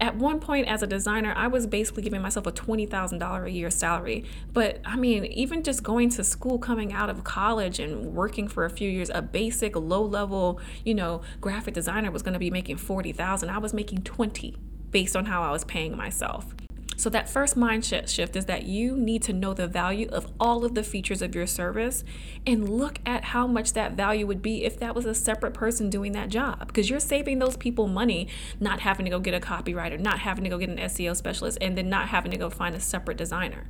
At 0.00 0.16
one 0.16 0.40
point, 0.40 0.66
as 0.66 0.82
a 0.82 0.86
designer, 0.86 1.34
I 1.36 1.46
was 1.46 1.66
basically 1.66 2.02
giving 2.02 2.22
myself 2.22 2.46
a 2.46 2.52
$20,000 2.52 3.44
a 3.44 3.50
year 3.50 3.70
salary. 3.70 4.24
But 4.50 4.80
I 4.84 4.96
mean, 4.96 5.26
even 5.26 5.62
just 5.62 5.82
going 5.82 6.08
to 6.10 6.24
school, 6.24 6.58
coming 6.58 6.90
out 6.92 7.10
of 7.10 7.22
college 7.22 7.78
and 7.78 8.14
working 8.14 8.48
for 8.48 8.64
a 8.64 8.70
few 8.70 8.88
years, 8.88 9.10
a 9.12 9.20
basic 9.20 9.76
low 9.76 10.02
level, 10.02 10.58
you 10.86 10.94
know, 10.94 11.20
graphic 11.42 11.74
designer 11.74 12.10
was 12.10 12.22
going 12.22 12.32
to 12.32 12.38
be 12.38 12.50
making 12.50 12.78
40,000. 12.78 13.50
I 13.50 13.58
was 13.58 13.74
making 13.74 14.02
20 14.02 14.56
based 14.90 15.14
on 15.14 15.26
how 15.26 15.42
I 15.42 15.50
was 15.50 15.64
paying 15.64 15.94
myself. 15.96 16.54
So, 17.00 17.08
that 17.08 17.30
first 17.30 17.56
mindset 17.56 18.10
shift 18.10 18.36
is 18.36 18.44
that 18.44 18.64
you 18.64 18.94
need 18.94 19.22
to 19.22 19.32
know 19.32 19.54
the 19.54 19.66
value 19.66 20.10
of 20.12 20.30
all 20.38 20.66
of 20.66 20.74
the 20.74 20.82
features 20.82 21.22
of 21.22 21.34
your 21.34 21.46
service 21.46 22.04
and 22.46 22.68
look 22.68 22.98
at 23.06 23.24
how 23.24 23.46
much 23.46 23.72
that 23.72 23.92
value 23.92 24.26
would 24.26 24.42
be 24.42 24.64
if 24.64 24.78
that 24.80 24.94
was 24.94 25.06
a 25.06 25.14
separate 25.14 25.54
person 25.54 25.88
doing 25.88 26.12
that 26.12 26.28
job. 26.28 26.66
Because 26.66 26.90
you're 26.90 27.00
saving 27.00 27.38
those 27.38 27.56
people 27.56 27.88
money 27.88 28.28
not 28.60 28.80
having 28.80 29.06
to 29.06 29.10
go 29.10 29.18
get 29.18 29.32
a 29.32 29.40
copywriter, 29.40 29.98
not 29.98 30.18
having 30.18 30.44
to 30.44 30.50
go 30.50 30.58
get 30.58 30.68
an 30.68 30.76
SEO 30.76 31.16
specialist, 31.16 31.56
and 31.62 31.78
then 31.78 31.88
not 31.88 32.08
having 32.08 32.32
to 32.32 32.36
go 32.36 32.50
find 32.50 32.74
a 32.74 32.80
separate 32.80 33.16
designer. 33.16 33.66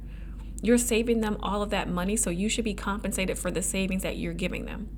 You're 0.61 0.77
saving 0.77 1.21
them 1.21 1.37
all 1.41 1.63
of 1.63 1.71
that 1.71 1.89
money, 1.89 2.17
so 2.17 2.31
you 2.31 2.49
should 2.49 2.65
be 2.65 2.75
compensated 2.75 3.39
for 3.39 3.53
the 3.53 3.63
savings 3.63 4.03
that 4.03 4.17
you're 4.17 4.35
giving 4.35 4.65
them. 4.65 4.89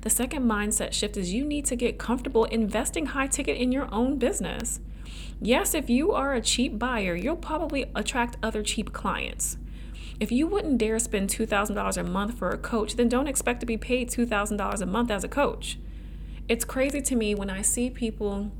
The 0.00 0.08
second 0.08 0.44
mindset 0.44 0.94
shift 0.94 1.18
is 1.18 1.34
you 1.34 1.44
need 1.44 1.66
to 1.66 1.76
get 1.76 1.98
comfortable 1.98 2.44
investing 2.46 3.04
high 3.04 3.26
ticket 3.26 3.58
in 3.58 3.70
your 3.70 3.92
own 3.92 4.18
business. 4.18 4.80
Yes, 5.40 5.74
if 5.74 5.90
you 5.90 6.12
are 6.12 6.34
a 6.34 6.40
cheap 6.40 6.78
buyer, 6.78 7.14
you'll 7.14 7.36
probably 7.36 7.86
attract 7.94 8.36
other 8.42 8.62
cheap 8.62 8.92
clients. 8.92 9.56
If 10.20 10.30
you 10.30 10.46
wouldn't 10.46 10.78
dare 10.78 10.98
spend 10.98 11.28
$2,000 11.28 11.96
a 11.96 12.02
month 12.04 12.38
for 12.38 12.50
a 12.50 12.58
coach, 12.58 12.96
then 12.96 13.08
don't 13.08 13.26
expect 13.26 13.60
to 13.60 13.66
be 13.66 13.76
paid 13.76 14.10
$2,000 14.10 14.80
a 14.80 14.86
month 14.86 15.10
as 15.10 15.24
a 15.24 15.28
coach. 15.28 15.78
It's 16.48 16.64
crazy 16.64 17.00
to 17.02 17.16
me 17.16 17.34
when 17.34 17.50
I 17.50 17.62
see 17.62 17.90
people 17.90 18.52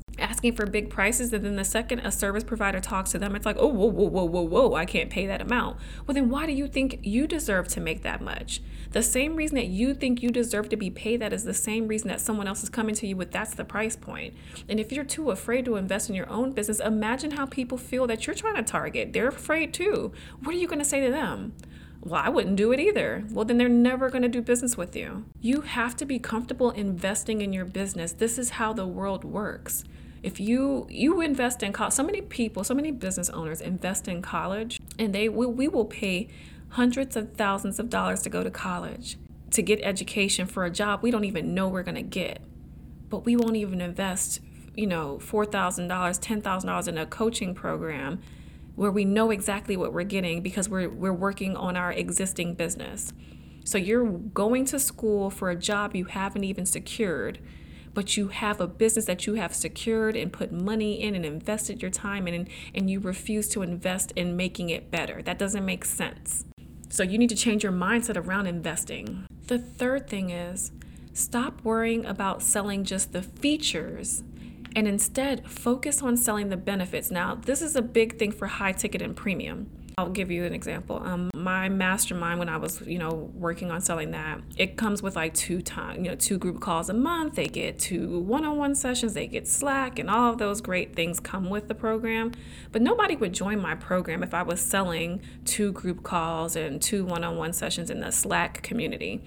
asking 0.45 0.55
for 0.55 0.69
big 0.69 0.91
prices 0.91 1.33
and 1.33 1.43
then 1.43 1.55
the 1.55 1.65
second 1.65 1.99
a 1.99 2.11
service 2.11 2.43
provider 2.43 2.79
talks 2.79 3.11
to 3.11 3.17
them 3.17 3.35
it's 3.35 3.47
like 3.47 3.57
oh 3.59 3.67
whoa 3.67 3.87
whoa 3.87 4.07
whoa 4.07 4.25
whoa 4.25 4.41
whoa 4.41 4.75
i 4.75 4.85
can't 4.85 5.09
pay 5.09 5.25
that 5.25 5.41
amount 5.41 5.75
well 6.05 6.13
then 6.13 6.29
why 6.29 6.45
do 6.45 6.51
you 6.51 6.67
think 6.67 6.99
you 7.01 7.25
deserve 7.25 7.67
to 7.67 7.81
make 7.81 8.03
that 8.03 8.21
much 8.21 8.61
the 8.91 9.01
same 9.01 9.35
reason 9.35 9.55
that 9.55 9.67
you 9.67 9.95
think 9.95 10.21
you 10.21 10.29
deserve 10.29 10.69
to 10.69 10.77
be 10.77 10.91
paid 10.91 11.19
that 11.19 11.33
is 11.33 11.45
the 11.45 11.53
same 11.53 11.87
reason 11.87 12.07
that 12.09 12.21
someone 12.21 12.47
else 12.47 12.61
is 12.61 12.69
coming 12.69 12.93
to 12.93 13.07
you 13.07 13.17
with 13.17 13.31
that's 13.31 13.55
the 13.55 13.65
price 13.65 13.95
point. 13.95 14.35
point 14.35 14.65
and 14.69 14.79
if 14.79 14.91
you're 14.91 15.03
too 15.03 15.31
afraid 15.31 15.65
to 15.65 15.77
invest 15.77 16.09
in 16.09 16.15
your 16.15 16.29
own 16.29 16.51
business 16.51 16.79
imagine 16.79 17.31
how 17.31 17.45
people 17.47 17.77
feel 17.77 18.05
that 18.05 18.27
you're 18.27 18.35
trying 18.35 18.55
to 18.55 18.63
target 18.63 19.13
they're 19.13 19.29
afraid 19.29 19.73
too 19.73 20.11
what 20.43 20.53
are 20.53 20.59
you 20.59 20.67
going 20.67 20.79
to 20.79 20.85
say 20.85 21.01
to 21.01 21.11
them 21.11 21.53
well, 22.01 22.21
I 22.23 22.29
wouldn't 22.29 22.55
do 22.55 22.71
it 22.71 22.79
either. 22.79 23.23
Well, 23.31 23.45
then 23.45 23.57
they're 23.57 23.67
never 23.67 24.11
going 24.11 24.21
to 24.21 24.29
do 24.29 24.39
business 24.39 24.77
with 24.77 24.95
you. 24.95 25.25
You 25.41 25.61
have 25.61 25.97
to 25.97 26.05
be 26.05 26.19
comfortable 26.19 26.69
investing 26.69 27.41
in 27.41 27.51
your 27.51 27.65
business. 27.65 28.11
This 28.11 28.37
is 28.37 28.51
how 28.51 28.73
the 28.73 28.85
world 28.85 29.23
works 29.23 29.83
if 30.25 30.39
you 30.39 30.87
you 30.89 31.21
invest 31.21 31.61
in 31.61 31.71
college 31.71 31.93
so 31.93 32.03
many 32.03 32.19
people 32.19 32.63
so 32.63 32.73
many 32.73 32.91
business 32.91 33.29
owners 33.29 33.61
invest 33.61 34.07
in 34.07 34.23
college 34.23 34.81
and 34.97 35.13
they 35.13 35.29
will 35.29 35.51
we 35.51 35.67
will 35.67 35.85
pay 35.85 36.27
hundreds 36.69 37.15
of 37.15 37.33
thousands 37.33 37.79
of 37.79 37.89
dollars 37.89 38.23
to 38.23 38.29
go 38.29 38.43
to 38.43 38.49
college 38.49 39.17
to 39.51 39.61
get 39.61 39.79
education 39.83 40.47
for 40.47 40.65
a 40.65 40.69
job 40.71 41.03
we 41.03 41.11
don't 41.11 41.25
even 41.25 41.53
know 41.53 41.67
we're 41.67 41.83
going 41.83 41.95
to 41.95 42.01
get. 42.01 42.41
But 43.09 43.19
we 43.23 43.35
won't 43.35 43.55
even 43.55 43.81
invest 43.81 44.41
you 44.75 44.87
know 44.87 45.19
$4000 45.21 45.87
$10000 45.87 46.87
in 46.87 46.97
a 46.97 47.05
coaching 47.05 47.53
program 47.53 48.19
where 48.75 48.91
we 48.91 49.05
know 49.05 49.31
exactly 49.31 49.77
what 49.77 49.93
we're 49.93 50.03
getting 50.03 50.41
because 50.41 50.67
we're 50.67 50.89
we're 50.89 51.13
working 51.13 51.55
on 51.55 51.77
our 51.77 51.91
existing 51.91 52.55
business. 52.55 53.13
So 53.63 53.77
you're 53.77 54.05
going 54.05 54.65
to 54.65 54.79
school 54.79 55.29
for 55.29 55.49
a 55.49 55.55
job 55.55 55.95
you 55.95 56.05
haven't 56.05 56.43
even 56.43 56.65
secured 56.65 57.39
but 57.95 58.15
you 58.17 58.27
have 58.27 58.61
a 58.61 58.67
business 58.67 59.05
that 59.05 59.25
you 59.25 59.33
have 59.35 59.55
secured 59.55 60.15
and 60.15 60.31
put 60.31 60.51
money 60.51 61.01
in 61.01 61.15
and 61.15 61.25
invested 61.25 61.81
your 61.81 61.89
time 61.89 62.27
in, 62.27 62.47
and, 62.75 62.89
you 62.89 62.99
refuse 62.99 63.47
to 63.49 63.63
invest 63.63 64.11
in 64.15 64.37
making 64.37 64.69
it 64.69 64.91
better. 64.91 65.23
That 65.23 65.39
doesn't 65.39 65.65
make 65.65 65.83
sense. 65.83 66.45
So 66.89 67.01
you 67.01 67.17
need 67.17 67.29
to 67.29 67.35
change 67.35 67.63
your 67.63 67.71
mindset 67.71 68.15
around 68.15 68.45
investing. 68.45 69.25
The 69.47 69.57
third 69.57 70.07
thing 70.07 70.29
is 70.29 70.71
stop 71.13 71.61
worrying 71.63 72.05
about 72.05 72.43
selling 72.43 72.83
just 72.83 73.11
the 73.11 73.23
features 73.23 74.21
and 74.75 74.87
instead 74.87 75.49
focus 75.49 76.03
on 76.03 76.17
selling 76.17 76.49
the 76.49 76.57
benefits. 76.57 77.09
Now, 77.09 77.35
this 77.35 77.61
is 77.61 77.75
a 77.75 77.81
big 77.81 78.19
thing 78.19 78.31
for 78.31 78.47
high 78.47 78.73
ticket 78.73 79.01
and 79.01 79.15
premium. 79.15 79.69
I'll 79.97 80.09
give 80.09 80.29
you 80.29 80.43
an 80.43 80.53
example. 80.53 81.01
Um, 81.01 81.31
my 81.33 81.69
mastermind, 81.69 82.39
when 82.39 82.49
I 82.49 82.57
was, 82.57 82.81
you 82.81 82.99
know, 82.99 83.31
working 83.33 83.71
on 83.71 83.79
selling 83.79 84.11
that, 84.11 84.41
it 84.57 84.75
comes 84.75 85.01
with 85.01 85.15
like 85.15 85.33
two 85.33 85.61
time, 85.61 86.03
you 86.03 86.11
know, 86.11 86.15
two 86.15 86.37
group 86.37 86.59
calls 86.59 86.89
a 86.89 86.93
month. 86.93 87.35
They 87.35 87.47
get 87.47 87.79
two 87.79 88.19
one-on-one 88.19 88.75
sessions. 88.75 89.13
They 89.13 89.27
get 89.27 89.47
Slack, 89.47 89.97
and 89.97 90.09
all 90.09 90.33
of 90.33 90.37
those 90.37 90.59
great 90.59 90.95
things 90.95 91.21
come 91.21 91.49
with 91.49 91.69
the 91.69 91.75
program. 91.75 92.33
But 92.73 92.81
nobody 92.81 93.15
would 93.15 93.33
join 93.33 93.61
my 93.61 93.75
program 93.75 94.21
if 94.21 94.33
I 94.33 94.43
was 94.43 94.59
selling 94.59 95.21
two 95.45 95.71
group 95.71 96.03
calls 96.03 96.57
and 96.57 96.81
two 96.81 97.05
one-on-one 97.05 97.53
sessions 97.53 97.89
in 97.89 98.01
the 98.01 98.11
Slack 98.11 98.61
community. 98.63 99.23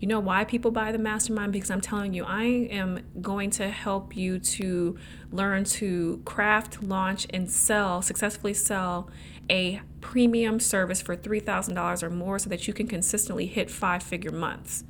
You 0.00 0.08
know 0.08 0.20
why 0.20 0.44
people 0.44 0.70
buy 0.70 0.92
the 0.92 0.98
mastermind? 0.98 1.52
Because 1.52 1.70
I'm 1.70 1.80
telling 1.80 2.12
you, 2.12 2.24
I 2.24 2.44
am 2.44 3.00
going 3.22 3.50
to 3.50 3.70
help 3.70 4.16
you 4.16 4.38
to 4.38 4.98
learn 5.32 5.64
to 5.64 6.20
craft, 6.24 6.82
launch, 6.82 7.26
and 7.30 7.50
sell, 7.50 8.02
successfully 8.02 8.54
sell 8.54 9.08
a 9.50 9.80
premium 10.00 10.60
service 10.60 11.00
for 11.00 11.16
$3,000 11.16 12.02
or 12.02 12.10
more 12.10 12.38
so 12.38 12.50
that 12.50 12.66
you 12.66 12.74
can 12.74 12.86
consistently 12.86 13.46
hit 13.46 13.70
five 13.70 14.02
figure 14.02 14.32
months. 14.32 14.84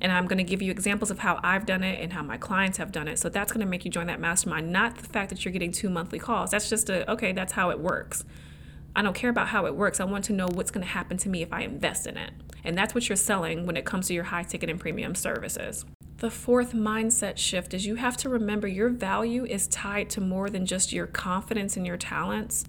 And 0.00 0.12
I'm 0.12 0.26
going 0.26 0.38
to 0.38 0.44
give 0.44 0.60
you 0.60 0.70
examples 0.70 1.10
of 1.10 1.20
how 1.20 1.40
I've 1.42 1.64
done 1.64 1.82
it 1.82 2.00
and 2.00 2.12
how 2.12 2.22
my 2.22 2.36
clients 2.36 2.76
have 2.78 2.92
done 2.92 3.08
it. 3.08 3.18
So 3.18 3.30
that's 3.30 3.52
going 3.52 3.64
to 3.64 3.70
make 3.70 3.84
you 3.86 3.90
join 3.90 4.08
that 4.08 4.20
mastermind, 4.20 4.70
not 4.70 4.98
the 4.98 5.08
fact 5.08 5.30
that 5.30 5.44
you're 5.44 5.52
getting 5.52 5.72
two 5.72 5.88
monthly 5.88 6.18
calls. 6.18 6.50
That's 6.50 6.68
just 6.68 6.90
a, 6.90 7.10
okay, 7.10 7.32
that's 7.32 7.54
how 7.54 7.70
it 7.70 7.78
works. 7.78 8.24
I 8.96 9.02
don't 9.02 9.14
care 9.14 9.30
about 9.30 9.48
how 9.48 9.66
it 9.66 9.74
works. 9.74 10.00
I 10.00 10.04
want 10.04 10.24
to 10.26 10.32
know 10.32 10.46
what's 10.46 10.70
going 10.70 10.84
to 10.84 10.92
happen 10.92 11.16
to 11.18 11.28
me 11.28 11.42
if 11.42 11.52
I 11.52 11.62
invest 11.62 12.06
in 12.06 12.16
it. 12.16 12.32
And 12.64 12.76
that's 12.76 12.94
what 12.94 13.08
you're 13.08 13.16
selling 13.16 13.66
when 13.66 13.76
it 13.76 13.84
comes 13.84 14.08
to 14.08 14.14
your 14.14 14.24
high 14.24 14.42
ticket 14.42 14.70
and 14.70 14.80
premium 14.80 15.14
services. 15.14 15.84
The 16.18 16.30
fourth 16.30 16.72
mindset 16.72 17.36
shift 17.36 17.74
is 17.74 17.84
you 17.84 17.96
have 17.96 18.16
to 18.18 18.28
remember 18.28 18.66
your 18.66 18.88
value 18.88 19.44
is 19.44 19.68
tied 19.68 20.08
to 20.10 20.20
more 20.20 20.48
than 20.48 20.64
just 20.64 20.92
your 20.92 21.06
confidence 21.06 21.76
and 21.76 21.86
your 21.86 21.96
talents. 21.96 22.64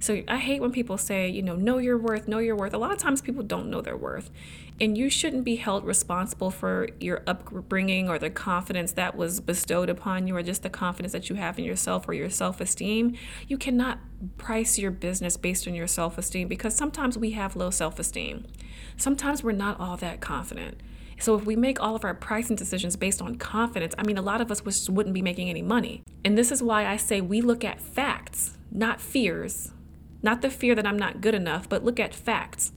So 0.00 0.22
I 0.28 0.36
hate 0.36 0.60
when 0.60 0.70
people 0.70 0.96
say, 0.96 1.28
you 1.28 1.42
know, 1.42 1.56
know 1.56 1.78
your 1.78 1.98
worth, 1.98 2.28
know 2.28 2.38
your 2.38 2.54
worth. 2.54 2.72
A 2.72 2.78
lot 2.78 2.92
of 2.92 2.98
times 2.98 3.20
people 3.20 3.42
don't 3.42 3.68
know 3.68 3.80
their 3.80 3.96
worth. 3.96 4.30
And 4.80 4.96
you 4.96 5.10
shouldn't 5.10 5.44
be 5.44 5.56
held 5.56 5.84
responsible 5.84 6.52
for 6.52 6.88
your 7.00 7.22
upbringing 7.26 8.08
or 8.08 8.16
the 8.18 8.30
confidence 8.30 8.92
that 8.92 9.16
was 9.16 9.40
bestowed 9.40 9.88
upon 9.88 10.28
you 10.28 10.36
or 10.36 10.42
just 10.42 10.62
the 10.62 10.70
confidence 10.70 11.12
that 11.12 11.28
you 11.28 11.34
have 11.34 11.58
in 11.58 11.64
yourself 11.64 12.08
or 12.08 12.12
your 12.12 12.30
self 12.30 12.60
esteem. 12.60 13.16
You 13.48 13.58
cannot 13.58 13.98
price 14.36 14.78
your 14.78 14.92
business 14.92 15.36
based 15.36 15.66
on 15.66 15.74
your 15.74 15.88
self 15.88 16.16
esteem 16.16 16.46
because 16.46 16.76
sometimes 16.76 17.18
we 17.18 17.32
have 17.32 17.56
low 17.56 17.70
self 17.70 17.98
esteem. 17.98 18.46
Sometimes 18.96 19.42
we're 19.42 19.52
not 19.52 19.80
all 19.80 19.96
that 19.96 20.20
confident. 20.20 20.80
So 21.20 21.34
if 21.34 21.44
we 21.44 21.56
make 21.56 21.82
all 21.82 21.96
of 21.96 22.04
our 22.04 22.14
pricing 22.14 22.54
decisions 22.54 22.94
based 22.94 23.20
on 23.20 23.34
confidence, 23.34 23.96
I 23.98 24.04
mean, 24.04 24.18
a 24.18 24.22
lot 24.22 24.40
of 24.40 24.52
us 24.52 24.88
wouldn't 24.88 25.14
be 25.14 25.22
making 25.22 25.50
any 25.50 25.62
money. 25.62 26.04
And 26.24 26.38
this 26.38 26.52
is 26.52 26.62
why 26.62 26.86
I 26.86 26.96
say 26.96 27.20
we 27.20 27.40
look 27.40 27.64
at 27.64 27.80
facts, 27.80 28.56
not 28.70 29.00
fears 29.00 29.72
not 30.22 30.42
the 30.42 30.50
fear 30.50 30.74
that 30.74 30.86
I'm 30.86 30.98
not 30.98 31.20
good 31.20 31.34
enough, 31.34 31.68
but 31.68 31.84
look 31.84 32.00
at 32.00 32.14
facts. 32.14 32.72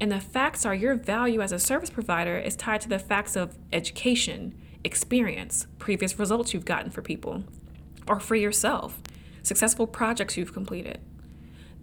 And 0.00 0.10
the 0.10 0.20
facts 0.20 0.66
are 0.66 0.74
your 0.74 0.94
value 0.94 1.40
as 1.40 1.52
a 1.52 1.58
service 1.58 1.90
provider 1.90 2.36
is 2.36 2.56
tied 2.56 2.80
to 2.82 2.88
the 2.88 2.98
facts 2.98 3.36
of 3.36 3.56
education, 3.72 4.54
experience, 4.82 5.66
previous 5.78 6.18
results 6.18 6.52
you've 6.52 6.64
gotten 6.64 6.90
for 6.90 7.02
people, 7.02 7.44
or 8.08 8.20
for 8.20 8.34
yourself, 8.34 9.00
successful 9.42 9.86
projects 9.86 10.36
you've 10.36 10.52
completed. 10.52 11.00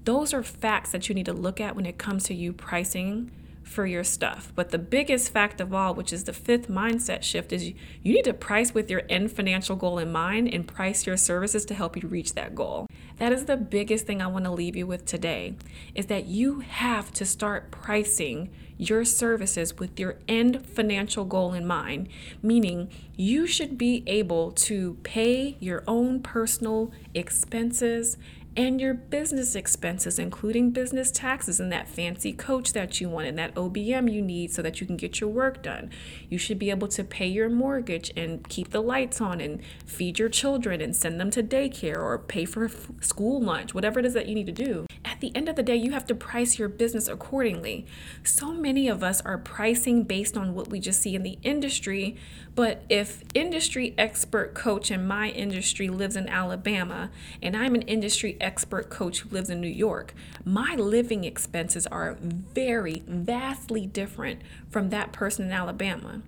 Those 0.03 0.33
are 0.33 0.43
facts 0.43 0.91
that 0.91 1.07
you 1.09 1.15
need 1.15 1.27
to 1.27 1.33
look 1.33 1.61
at 1.61 1.75
when 1.75 1.85
it 1.85 1.97
comes 1.97 2.23
to 2.25 2.33
you 2.33 2.53
pricing 2.53 3.31
for 3.71 3.85
your 3.85 4.03
stuff. 4.03 4.51
But 4.53 4.69
the 4.69 4.77
biggest 4.77 5.31
fact 5.31 5.61
of 5.61 5.73
all, 5.73 5.95
which 5.95 6.11
is 6.11 6.25
the 6.25 6.33
fifth 6.33 6.67
mindset 6.67 7.23
shift, 7.23 7.53
is 7.53 7.69
you, 7.69 7.75
need 8.03 8.25
to 8.25 8.33
price 8.33 8.73
with 8.73 8.91
your 8.91 9.03
end 9.09 9.31
financial 9.31 9.77
goal 9.77 9.97
in 9.97 10.11
mind 10.11 10.53
and 10.53 10.67
price 10.67 11.07
your 11.07 11.15
services 11.15 11.63
to 11.65 11.73
help 11.73 11.95
you 11.95 12.07
reach 12.07 12.33
that 12.33 12.53
goal. 12.53 12.87
That 13.17 13.31
is 13.31 13.45
the 13.45 13.55
biggest 13.55 14.05
thing 14.05 14.21
I 14.21 14.27
want 14.27 14.45
to 14.45 14.51
leave 14.51 14.75
you 14.75 14.85
with 14.85 15.05
today 15.05 15.55
is 15.95 16.07
that 16.07 16.25
you 16.25 16.59
have 16.59 17.11
to 17.13 17.25
start 17.25 17.71
pricing 17.71 18.49
your 18.77 19.05
services 19.05 19.77
with 19.77 19.99
your 19.99 20.17
end 20.27 20.65
financial 20.65 21.23
goal 21.23 21.53
in 21.53 21.65
mind, 21.65 22.09
meaning 22.41 22.89
you 23.15 23.45
should 23.45 23.77
be 23.77 24.03
able 24.07 24.51
to 24.51 24.97
pay 25.03 25.55
your 25.59 25.83
own 25.87 26.19
personal 26.21 26.91
expenses 27.13 28.17
and 28.55 28.81
your 28.81 28.93
business 28.93 29.55
expenses, 29.55 30.19
including 30.19 30.71
business 30.71 31.09
taxes 31.09 31.59
and 31.59 31.71
that 31.71 31.87
fancy 31.87 32.33
coach 32.33 32.73
that 32.73 32.99
you 32.99 33.07
want 33.07 33.27
and 33.27 33.37
that 33.37 33.55
OBM 33.55 34.11
you 34.11 34.21
need 34.21 34.51
so 34.51 34.61
that 34.61 34.81
you 34.81 34.87
can 34.87 34.97
get 34.97 35.21
your 35.21 35.29
work 35.29 35.63
done. 35.63 35.89
You 36.29 36.37
should 36.37 36.59
be 36.59 36.69
able 36.69 36.89
to 36.89 37.03
pay 37.03 37.27
your 37.27 37.49
mortgage 37.49 38.11
and 38.17 38.47
keep 38.49 38.71
the 38.71 38.81
lights 38.81 39.21
on 39.21 39.39
and 39.39 39.61
feed 39.85 40.19
your 40.19 40.27
children 40.27 40.81
and 40.81 40.93
send 40.93 41.19
them 41.19 41.31
to 41.31 41.41
daycare 41.41 41.97
or 41.97 42.17
pay 42.19 42.43
for 42.43 42.69
school 42.99 43.41
lunch, 43.41 43.73
whatever 43.73 43.99
it 43.99 44.05
is 44.05 44.13
that 44.15 44.27
you 44.27 44.35
need 44.35 44.47
to 44.47 44.51
do. 44.51 44.85
At 45.05 45.21
the 45.21 45.35
end 45.35 45.47
of 45.47 45.55
the 45.55 45.63
day, 45.63 45.75
you 45.75 45.91
have 45.91 46.05
to 46.07 46.15
price 46.15 46.59
your 46.59 46.67
business 46.67 47.07
accordingly. 47.07 47.85
So 48.23 48.51
many 48.51 48.87
of 48.87 49.01
us 49.01 49.21
are 49.21 49.37
pricing 49.37 50.03
based 50.03 50.35
on 50.35 50.53
what 50.53 50.69
we 50.69 50.79
just 50.79 51.01
see 51.01 51.15
in 51.15 51.23
the 51.23 51.37
industry, 51.43 52.17
but 52.53 52.83
if 52.89 53.23
industry 53.33 53.95
expert 53.97 54.53
coach 54.53 54.91
in 54.91 55.07
my 55.07 55.29
industry 55.29 55.89
lives 55.89 56.15
in 56.15 56.27
Alabama 56.27 57.11
and 57.41 57.55
I'm 57.55 57.75
an 57.75 57.83
industry 57.83 58.37
expert 58.43 58.89
coach 58.89 59.19
who 59.19 59.29
lives 59.29 59.49
in 59.49 59.61
New 59.61 59.67
York, 59.67 60.13
my 60.43 60.75
living 60.75 61.23
expenses 61.23 61.87
are 61.87 62.17
very, 62.21 63.03
vastly 63.07 63.85
different 63.85 64.41
from 64.69 64.89
that 64.89 65.11
person 65.11 65.45
in 65.45 65.51
Alabama. 65.51 66.21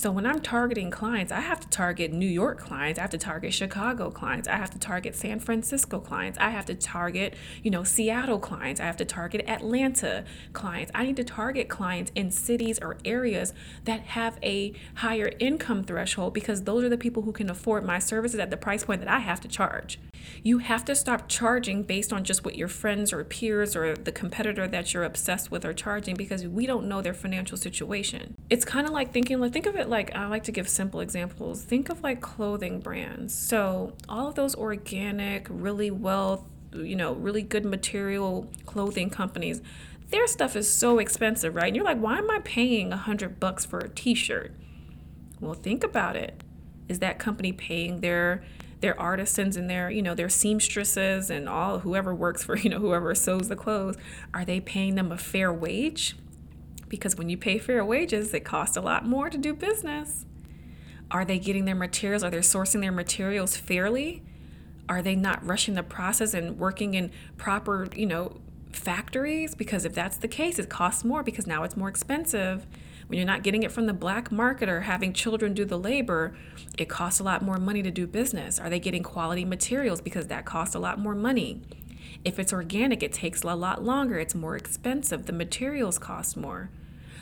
So 0.00 0.10
when 0.10 0.24
I'm 0.24 0.40
targeting 0.40 0.90
clients, 0.90 1.30
I 1.30 1.40
have 1.40 1.60
to 1.60 1.68
target 1.68 2.10
New 2.10 2.24
York 2.26 2.58
clients, 2.58 2.98
I 2.98 3.02
have 3.02 3.10
to 3.10 3.18
target 3.18 3.52
Chicago 3.52 4.10
clients, 4.10 4.48
I 4.48 4.56
have 4.56 4.70
to 4.70 4.78
target 4.78 5.14
San 5.14 5.40
Francisco 5.40 6.00
clients, 6.00 6.38
I 6.38 6.48
have 6.48 6.64
to 6.66 6.74
target, 6.74 7.34
you 7.62 7.70
know, 7.70 7.84
Seattle 7.84 8.38
clients, 8.38 8.80
I 8.80 8.84
have 8.84 8.96
to 8.96 9.04
target 9.04 9.46
Atlanta 9.46 10.24
clients. 10.54 10.90
I 10.94 11.04
need 11.04 11.16
to 11.16 11.24
target 11.24 11.68
clients 11.68 12.12
in 12.14 12.30
cities 12.30 12.78
or 12.80 12.96
areas 13.04 13.52
that 13.84 14.00
have 14.00 14.38
a 14.42 14.72
higher 14.94 15.32
income 15.38 15.84
threshold 15.84 16.32
because 16.32 16.62
those 16.62 16.82
are 16.82 16.88
the 16.88 16.96
people 16.96 17.24
who 17.24 17.32
can 17.32 17.50
afford 17.50 17.84
my 17.84 17.98
services 17.98 18.40
at 18.40 18.48
the 18.48 18.56
price 18.56 18.84
point 18.84 19.02
that 19.02 19.10
I 19.10 19.18
have 19.18 19.42
to 19.42 19.48
charge. 19.48 19.98
You 20.42 20.58
have 20.58 20.84
to 20.86 20.94
stop 20.94 21.28
charging 21.28 21.82
based 21.82 22.12
on 22.12 22.24
just 22.24 22.44
what 22.44 22.56
your 22.56 22.68
friends 22.68 23.12
or 23.12 23.22
peers 23.24 23.76
or 23.76 23.94
the 23.94 24.12
competitor 24.12 24.66
that 24.68 24.94
you're 24.94 25.04
obsessed 25.04 25.50
with 25.50 25.64
are 25.64 25.74
charging 25.74 26.14
because 26.14 26.46
we 26.46 26.66
don't 26.66 26.88
know 26.88 27.02
their 27.02 27.14
financial 27.14 27.58
situation. 27.58 28.34
It's 28.48 28.64
kind 28.64 28.86
of 28.86 28.92
like 28.92 29.12
thinking 29.12 29.40
like 29.40 29.52
think 29.52 29.66
of 29.66 29.76
it 29.76 29.89
like 29.90 30.14
I 30.14 30.26
like 30.26 30.44
to 30.44 30.52
give 30.52 30.68
simple 30.68 31.00
examples. 31.00 31.62
Think 31.62 31.90
of 31.90 32.02
like 32.02 32.20
clothing 32.20 32.80
brands. 32.80 33.34
So, 33.34 33.94
all 34.08 34.28
of 34.28 34.34
those 34.34 34.54
organic, 34.54 35.46
really 35.50 35.90
well, 35.90 36.46
you 36.72 36.96
know, 36.96 37.12
really 37.12 37.42
good 37.42 37.64
material 37.64 38.50
clothing 38.64 39.10
companies, 39.10 39.60
their 40.08 40.26
stuff 40.26 40.56
is 40.56 40.72
so 40.72 40.98
expensive, 40.98 41.54
right? 41.54 41.66
And 41.66 41.76
you're 41.76 41.84
like, 41.84 41.98
"Why 41.98 42.18
am 42.18 42.30
I 42.30 42.40
paying 42.42 42.88
a 42.88 42.96
100 42.96 43.38
bucks 43.38 43.64
for 43.64 43.78
a 43.78 43.88
t-shirt?" 43.88 44.54
Well, 45.40 45.54
think 45.54 45.84
about 45.84 46.16
it. 46.16 46.42
Is 46.88 46.98
that 47.00 47.18
company 47.18 47.52
paying 47.52 48.00
their 48.00 48.42
their 48.80 48.98
artisans 48.98 49.56
and 49.56 49.68
their 49.68 49.90
you 49.90 50.02
know 50.02 50.14
their 50.14 50.28
seamstresses 50.28 51.30
and 51.30 51.48
all 51.48 51.80
whoever 51.80 52.14
works 52.14 52.44
for 52.44 52.56
you 52.58 52.70
know 52.70 52.78
whoever 52.78 53.14
sews 53.14 53.48
the 53.48 53.56
clothes 53.56 53.96
are 54.32 54.44
they 54.44 54.60
paying 54.60 54.94
them 54.94 55.12
a 55.12 55.18
fair 55.18 55.52
wage 55.52 56.16
because 56.90 57.16
when 57.16 57.30
you 57.30 57.38
pay 57.38 57.58
fair 57.58 57.82
wages 57.82 58.34
it 58.34 58.44
costs 58.44 58.76
a 58.76 58.82
lot 58.82 59.06
more 59.06 59.30
to 59.30 59.38
do 59.38 59.54
business. 59.54 60.26
Are 61.10 61.24
they 61.24 61.38
getting 61.38 61.64
their 61.64 61.74
materials? 61.74 62.22
Are 62.22 62.30
they 62.30 62.38
sourcing 62.38 62.82
their 62.82 62.92
materials 62.92 63.56
fairly? 63.56 64.22
Are 64.88 65.00
they 65.00 65.16
not 65.16 65.44
rushing 65.44 65.74
the 65.74 65.82
process 65.82 66.34
and 66.34 66.58
working 66.58 66.94
in 66.94 67.10
proper 67.38 67.88
you 67.96 68.06
know 68.06 68.40
factories? 68.72 69.54
Because 69.54 69.84
if 69.86 69.94
that's 69.94 70.18
the 70.18 70.28
case 70.28 70.58
it 70.58 70.68
costs 70.68 71.04
more 71.04 71.22
because 71.22 71.46
now 71.46 71.62
it's 71.62 71.76
more 71.76 71.88
expensive. 71.88 72.66
When 73.06 73.16
you're 73.16 73.26
not 73.26 73.42
getting 73.42 73.64
it 73.64 73.72
from 73.72 73.86
the 73.86 73.92
black 73.92 74.30
market 74.30 74.68
or 74.68 74.82
having 74.82 75.12
children 75.12 75.52
do 75.52 75.64
the 75.64 75.78
labor, 75.78 76.36
it 76.78 76.88
costs 76.88 77.18
a 77.18 77.24
lot 77.24 77.42
more 77.42 77.56
money 77.56 77.82
to 77.82 77.90
do 77.90 78.06
business. 78.06 78.60
Are 78.60 78.70
they 78.70 78.78
getting 78.78 79.02
quality 79.02 79.44
materials 79.44 80.00
because 80.00 80.28
that 80.28 80.44
costs 80.44 80.76
a 80.76 80.78
lot 80.78 80.96
more 81.00 81.16
money? 81.16 81.60
If 82.24 82.38
it's 82.38 82.52
organic, 82.52 83.02
it 83.02 83.12
takes 83.12 83.42
a 83.42 83.54
lot 83.54 83.82
longer, 83.82 84.18
it's 84.18 84.34
more 84.34 84.56
expensive, 84.56 85.26
the 85.26 85.32
materials 85.32 85.98
cost 85.98 86.36
more. 86.36 86.70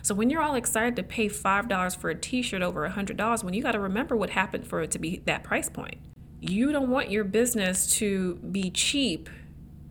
So 0.02 0.14
when 0.14 0.30
you're 0.30 0.42
all 0.42 0.54
excited 0.54 0.96
to 0.96 1.02
pay 1.02 1.28
$5 1.28 1.96
for 1.96 2.10
a 2.10 2.14
t-shirt 2.14 2.62
over 2.62 2.88
$100, 2.88 3.44
when 3.44 3.54
you 3.54 3.62
got 3.62 3.72
to 3.72 3.80
remember 3.80 4.16
what 4.16 4.30
happened 4.30 4.66
for 4.66 4.80
it 4.82 4.90
to 4.92 4.98
be 4.98 5.22
that 5.26 5.44
price 5.44 5.68
point. 5.68 5.98
You 6.40 6.72
don't 6.72 6.90
want 6.90 7.10
your 7.10 7.24
business 7.24 7.90
to 7.96 8.36
be 8.36 8.70
cheap 8.70 9.28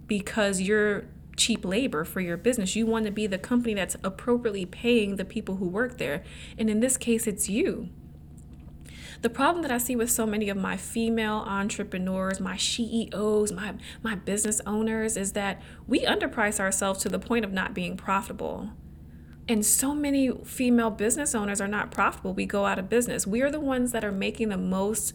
because 0.08 0.62
you're 0.62 1.06
cheap 1.36 1.64
labor 1.64 2.04
for 2.04 2.20
your 2.20 2.38
business. 2.38 2.76
You 2.76 2.86
want 2.86 3.06
to 3.06 3.12
be 3.12 3.28
the 3.28 3.38
company 3.38 3.74
that's 3.74 3.96
appropriately 4.04 4.66
paying 4.66 5.18
the 5.18 5.26
people 5.26 5.58
who 5.58 5.68
work 5.68 5.98
there. 5.98 6.24
And 6.58 6.70
in 6.70 6.80
this 6.80 6.98
case, 6.98 7.28
it's 7.28 7.48
you. 7.50 7.90
The 9.22 9.30
problem 9.30 9.62
that 9.64 9.72
I 9.72 9.78
see 9.78 9.96
with 9.96 10.12
so 10.12 10.26
many 10.26 10.50
of 10.50 10.58
my 10.58 10.78
female 10.78 11.44
entrepreneurs, 11.48 12.40
my 12.40 12.58
CEOs, 12.58 13.52
my, 13.52 13.76
my 14.04 14.16
business 14.16 14.62
owners 14.66 15.18
is 15.18 15.34
that 15.34 15.62
we 15.88 16.02
underprice 16.02 16.60
ourselves 16.60 17.02
to 17.04 17.10
the 17.10 17.20
point 17.20 17.44
of 17.44 17.52
not 17.52 17.74
being 17.74 17.98
profitable. 17.98 18.70
And 19.48 19.66
so 19.66 19.96
many 19.96 20.32
female 20.44 20.90
business 20.90 21.34
owners 21.34 21.62
are 21.62 21.68
not 21.68 21.90
profitable. 21.90 22.34
We 22.34 22.46
go 22.46 22.66
out 22.66 22.78
of 22.78 22.90
business. 22.90 23.26
We 23.26 23.42
are 23.42 23.50
the 23.50 23.60
ones 23.60 23.92
that 23.94 24.04
are 24.04 24.12
making 24.12 24.50
the 24.50 24.58
most, 24.58 25.14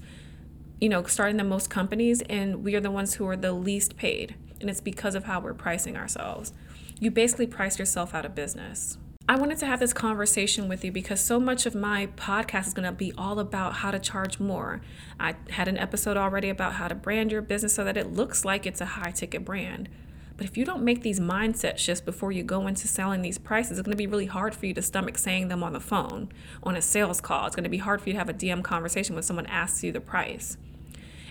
you 0.80 0.88
know, 0.88 1.04
starting 1.04 1.36
the 1.36 1.44
most 1.44 1.68
companies, 1.68 2.22
and 2.22 2.64
we 2.64 2.74
are 2.74 2.80
the 2.80 2.90
ones 2.90 3.14
who 3.14 3.26
are 3.28 3.36
the 3.36 3.52
least 3.52 3.96
paid 3.96 4.34
and 4.62 4.70
it's 4.70 4.80
because 4.80 5.14
of 5.14 5.24
how 5.24 5.40
we're 5.40 5.52
pricing 5.52 5.96
ourselves. 5.96 6.54
You 6.98 7.10
basically 7.10 7.48
price 7.48 7.78
yourself 7.78 8.14
out 8.14 8.24
of 8.24 8.34
business. 8.34 8.96
I 9.28 9.36
wanted 9.36 9.58
to 9.58 9.66
have 9.66 9.78
this 9.78 9.92
conversation 9.92 10.68
with 10.68 10.84
you 10.84 10.90
because 10.90 11.20
so 11.20 11.38
much 11.38 11.64
of 11.64 11.76
my 11.76 12.08
podcast 12.16 12.66
is 12.66 12.74
going 12.74 12.86
to 12.86 12.92
be 12.92 13.12
all 13.16 13.38
about 13.38 13.74
how 13.74 13.92
to 13.92 14.00
charge 14.00 14.40
more. 14.40 14.80
I 15.20 15.36
had 15.50 15.68
an 15.68 15.78
episode 15.78 16.16
already 16.16 16.48
about 16.48 16.74
how 16.74 16.88
to 16.88 16.94
brand 16.96 17.30
your 17.30 17.40
business 17.40 17.72
so 17.72 17.84
that 17.84 17.96
it 17.96 18.12
looks 18.12 18.44
like 18.44 18.66
it's 18.66 18.80
a 18.80 18.84
high 18.84 19.12
ticket 19.12 19.44
brand. 19.44 19.88
But 20.36 20.46
if 20.46 20.56
you 20.56 20.64
don't 20.64 20.82
make 20.82 21.02
these 21.02 21.20
mindset 21.20 21.78
shifts 21.78 22.00
before 22.00 22.32
you 22.32 22.42
go 22.42 22.66
into 22.66 22.88
selling 22.88 23.22
these 23.22 23.38
prices, 23.38 23.78
it's 23.78 23.86
going 23.86 23.96
to 23.96 23.96
be 23.96 24.08
really 24.08 24.26
hard 24.26 24.56
for 24.56 24.66
you 24.66 24.74
to 24.74 24.82
stomach 24.82 25.16
saying 25.16 25.48
them 25.48 25.62
on 25.62 25.72
the 25.72 25.80
phone, 25.80 26.32
on 26.64 26.74
a 26.74 26.82
sales 26.82 27.20
call. 27.20 27.46
It's 27.46 27.54
going 27.54 27.64
to 27.64 27.70
be 27.70 27.78
hard 27.78 28.00
for 28.00 28.08
you 28.08 28.14
to 28.14 28.18
have 28.18 28.28
a 28.28 28.34
DM 28.34 28.64
conversation 28.64 29.14
when 29.14 29.22
someone 29.22 29.46
asks 29.46 29.84
you 29.84 29.92
the 29.92 30.00
price. 30.00 30.56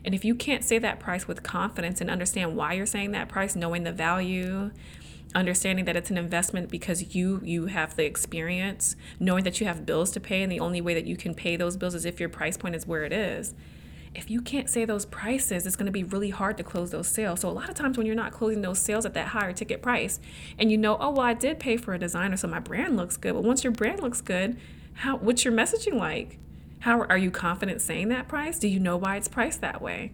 And 0.06 0.16
if 0.16 0.24
you 0.24 0.34
can't 0.34 0.64
say 0.64 0.80
that 0.80 1.00
price 1.00 1.28
with 1.28 1.44
confidence 1.44 2.00
and 2.00 2.10
understand 2.10 2.56
why 2.56 2.74
you're 2.74 2.86
saying 2.86 3.12
that 3.12 3.28
price, 3.28 3.56
knowing 3.56 3.84
the 3.84 3.92
value, 3.92 4.72
understanding 5.34 5.86
that 5.86 5.96
it's 5.96 6.10
an 6.10 6.18
investment 6.18 6.70
because 6.70 7.16
you 7.16 7.42
you 7.44 7.68
have 7.68 7.96
the 7.96 8.06
experience, 8.06 8.96
knowing 9.20 9.44
that 9.44 9.60
you 9.60 9.68
have 9.68 9.86
bills 9.86 10.12
to 10.12 10.20
pay 10.20 10.44
and 10.44 10.52
the 10.52 10.60
only 10.60 10.82
way 10.82 10.94
that 10.94 11.06
you 11.06 11.16
can 11.16 11.34
pay 11.34 11.56
those 11.56 11.78
bills 11.78 11.96
is 11.96 12.06
if 12.06 12.20
your 12.20 12.30
price 12.30 12.58
point 12.58 12.76
is 12.76 12.86
where 12.88 13.04
it 13.04 13.14
is. 13.14 13.54
If 14.14 14.30
you 14.30 14.42
can't 14.42 14.70
say 14.70 14.84
those 14.84 15.06
prices, 15.06 15.66
it's 15.66 15.78
going 15.78 15.86
to 15.86 15.92
be 15.92 16.04
really 16.04 16.32
hard 16.32 16.58
to 16.58 16.64
close 16.64 16.92
those 16.92 17.08
sales. 17.08 17.40
So 17.40 17.50
a 17.50 17.52
lot 17.52 17.70
of 17.70 17.76
times 17.76 17.98
when 17.98 18.06
you're 18.06 18.16
not 18.16 18.34
closing 18.34 18.62
those 18.62 18.80
sales 18.80 19.06
at 19.06 19.14
that 19.14 19.28
higher 19.28 19.54
ticket 19.54 19.82
price 19.82 20.20
and 20.60 20.70
you 20.70 20.78
know, 20.78 20.98
oh 21.00 21.12
well, 21.12 21.22
I 21.22 21.34
did 21.34 21.60
pay 21.60 21.78
for 21.78 21.94
a 21.94 22.00
designer 22.00 22.36
so 22.36 22.48
my 22.48 22.60
brand 22.60 22.98
looks 22.98 23.16
good, 23.16 23.34
but 23.34 23.44
once 23.44 23.64
your 23.64 23.72
brand 23.72 24.02
looks 24.02 24.20
good, 24.20 24.60
how 24.96 25.18
what's 25.18 25.46
your 25.46 25.54
messaging 25.54 25.94
like? 25.94 26.38
How 26.80 27.02
are 27.02 27.18
you 27.18 27.32
confident 27.32 27.80
saying 27.80 28.10
that 28.10 28.28
price? 28.28 28.60
Do 28.60 28.68
you 28.68 28.80
know 28.80 28.98
why 28.98 29.16
it's 29.16 29.28
priced 29.28 29.62
that 29.62 29.82
way? 29.82 30.14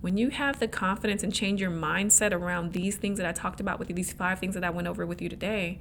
When 0.00 0.16
you 0.16 0.30
have 0.30 0.60
the 0.60 0.68
confidence 0.68 1.22
and 1.22 1.34
change 1.34 1.60
your 1.60 1.70
mindset 1.70 2.32
around 2.32 2.72
these 2.72 2.96
things 2.96 3.18
that 3.18 3.26
I 3.26 3.32
talked 3.32 3.60
about 3.60 3.78
with 3.78 3.90
you, 3.90 3.94
these 3.94 4.12
five 4.12 4.38
things 4.38 4.54
that 4.54 4.64
I 4.64 4.70
went 4.70 4.88
over 4.88 5.04
with 5.04 5.20
you 5.20 5.28
today, 5.28 5.78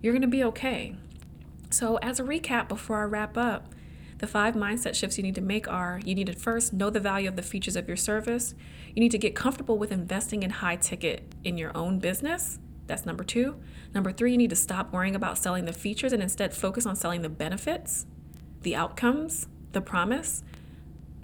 you're 0.00 0.12
going 0.12 0.22
to 0.22 0.28
be 0.28 0.44
okay. 0.44 0.94
So, 1.70 1.96
as 1.96 2.20
a 2.20 2.22
recap 2.22 2.68
before 2.68 3.00
I 3.00 3.04
wrap 3.04 3.36
up, 3.36 3.74
the 4.18 4.26
five 4.26 4.54
mindset 4.54 4.94
shifts 4.94 5.18
you 5.18 5.24
need 5.24 5.34
to 5.34 5.40
make 5.40 5.68
are 5.68 6.00
you 6.04 6.14
need 6.14 6.28
to 6.28 6.32
first 6.32 6.72
know 6.72 6.90
the 6.90 7.00
value 7.00 7.28
of 7.28 7.36
the 7.36 7.42
features 7.42 7.76
of 7.76 7.88
your 7.88 7.96
service. 7.96 8.54
You 8.94 9.00
need 9.00 9.10
to 9.10 9.18
get 9.18 9.34
comfortable 9.34 9.76
with 9.76 9.92
investing 9.92 10.42
in 10.42 10.50
high 10.50 10.76
ticket 10.76 11.34
in 11.44 11.58
your 11.58 11.76
own 11.76 11.98
business. 11.98 12.58
That's 12.86 13.04
number 13.04 13.24
two. 13.24 13.56
Number 13.92 14.12
three, 14.12 14.30
you 14.30 14.38
need 14.38 14.50
to 14.50 14.56
stop 14.56 14.92
worrying 14.92 15.16
about 15.16 15.38
selling 15.38 15.64
the 15.64 15.72
features 15.72 16.12
and 16.12 16.22
instead 16.22 16.54
focus 16.54 16.86
on 16.86 16.96
selling 16.96 17.22
the 17.22 17.28
benefits, 17.28 18.06
the 18.62 18.76
outcomes, 18.76 19.48
the 19.72 19.80
promise. 19.80 20.42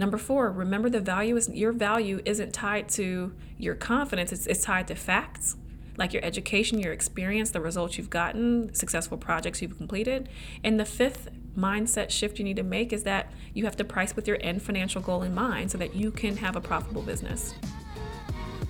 Number 0.03 0.19
four, 0.19 0.51
remember 0.51 0.91
the 0.91 0.99
value 0.99 1.37
is 1.37 1.49
your 1.49 1.71
value 1.71 2.21
isn't 2.25 2.53
tied 2.53 2.89
to 2.89 3.33
your 3.57 3.77
confidence, 3.77 4.33
it's, 4.33 4.49
it's 4.49 4.65
tied 4.65 4.89
to 4.89 4.97
facts 4.97 5.55
like 5.97 6.13
your 6.13 6.25
education, 6.25 6.81
your 6.81 6.93
experience, 6.93 7.51
the 7.51 7.61
results 7.61 7.97
you've 7.97 8.11
gotten, 8.11 8.75
successful 8.75 9.17
projects 9.17 9.63
you've 9.63 9.77
completed. 9.77 10.29
And 10.65 10.81
the 10.81 10.85
fifth 10.85 11.29
mindset 11.57 12.11
shift 12.11 12.41
you 12.41 12.45
need 12.45 12.57
to 12.57 12.65
make 12.65 12.93
is 12.93 13.05
that 13.05 13.31
you 13.55 13.65
have 13.65 13.77
to 13.77 13.85
price 13.85 14.17
with 14.17 14.27
your 14.27 14.39
end 14.41 14.61
financial 14.61 15.01
goal 15.01 15.23
in 15.23 15.37
mind 15.37 15.71
so 15.71 15.79
that 15.79 15.95
you 15.95 16.11
can 16.11 16.37
have 16.39 16.57
a 16.57 16.61
profitable 16.61 17.03
business. 17.03 17.55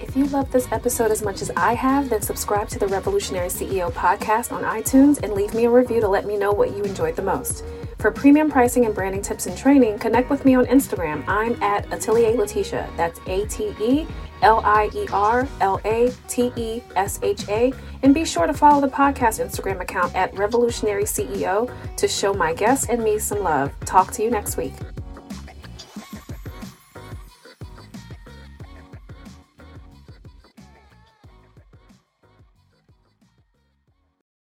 If 0.00 0.14
you 0.14 0.26
love 0.26 0.52
this 0.52 0.70
episode 0.70 1.10
as 1.10 1.22
much 1.22 1.40
as 1.40 1.50
I 1.56 1.72
have, 1.72 2.10
then 2.10 2.20
subscribe 2.20 2.68
to 2.68 2.78
the 2.78 2.88
Revolutionary 2.88 3.48
CEO 3.48 3.90
podcast 3.92 4.52
on 4.52 4.64
iTunes 4.64 5.22
and 5.22 5.32
leave 5.32 5.54
me 5.54 5.64
a 5.64 5.70
review 5.70 6.02
to 6.02 6.08
let 6.08 6.26
me 6.26 6.36
know 6.36 6.52
what 6.52 6.76
you 6.76 6.82
enjoyed 6.82 7.16
the 7.16 7.22
most. 7.22 7.64
For 8.02 8.10
premium 8.10 8.50
pricing 8.50 8.84
and 8.84 8.92
branding 8.92 9.22
tips 9.22 9.46
and 9.46 9.56
training, 9.56 10.00
connect 10.00 10.28
with 10.28 10.44
me 10.44 10.56
on 10.56 10.66
Instagram. 10.66 11.22
I'm 11.28 11.52
at 11.62 11.86
Atelier 11.92 12.32
Latesha. 12.32 12.90
That's 12.96 13.20
A 13.28 13.46
T 13.46 13.72
E 13.80 14.08
L 14.42 14.60
I 14.64 14.90
E 14.92 15.06
R 15.12 15.46
L 15.60 15.80
A 15.84 16.12
T 16.26 16.50
E 16.56 16.82
S 16.96 17.20
H 17.22 17.48
A. 17.48 17.72
And 18.02 18.12
be 18.12 18.24
sure 18.24 18.48
to 18.48 18.52
follow 18.52 18.80
the 18.80 18.88
podcast 18.88 19.40
Instagram 19.40 19.80
account 19.80 20.16
at 20.16 20.36
Revolutionary 20.36 21.04
CEO 21.04 21.72
to 21.96 22.08
show 22.08 22.34
my 22.34 22.52
guests 22.52 22.88
and 22.88 23.04
me 23.04 23.20
some 23.20 23.38
love. 23.38 23.72
Talk 23.84 24.10
to 24.14 24.24
you 24.24 24.32
next 24.32 24.56
week. 24.56 24.74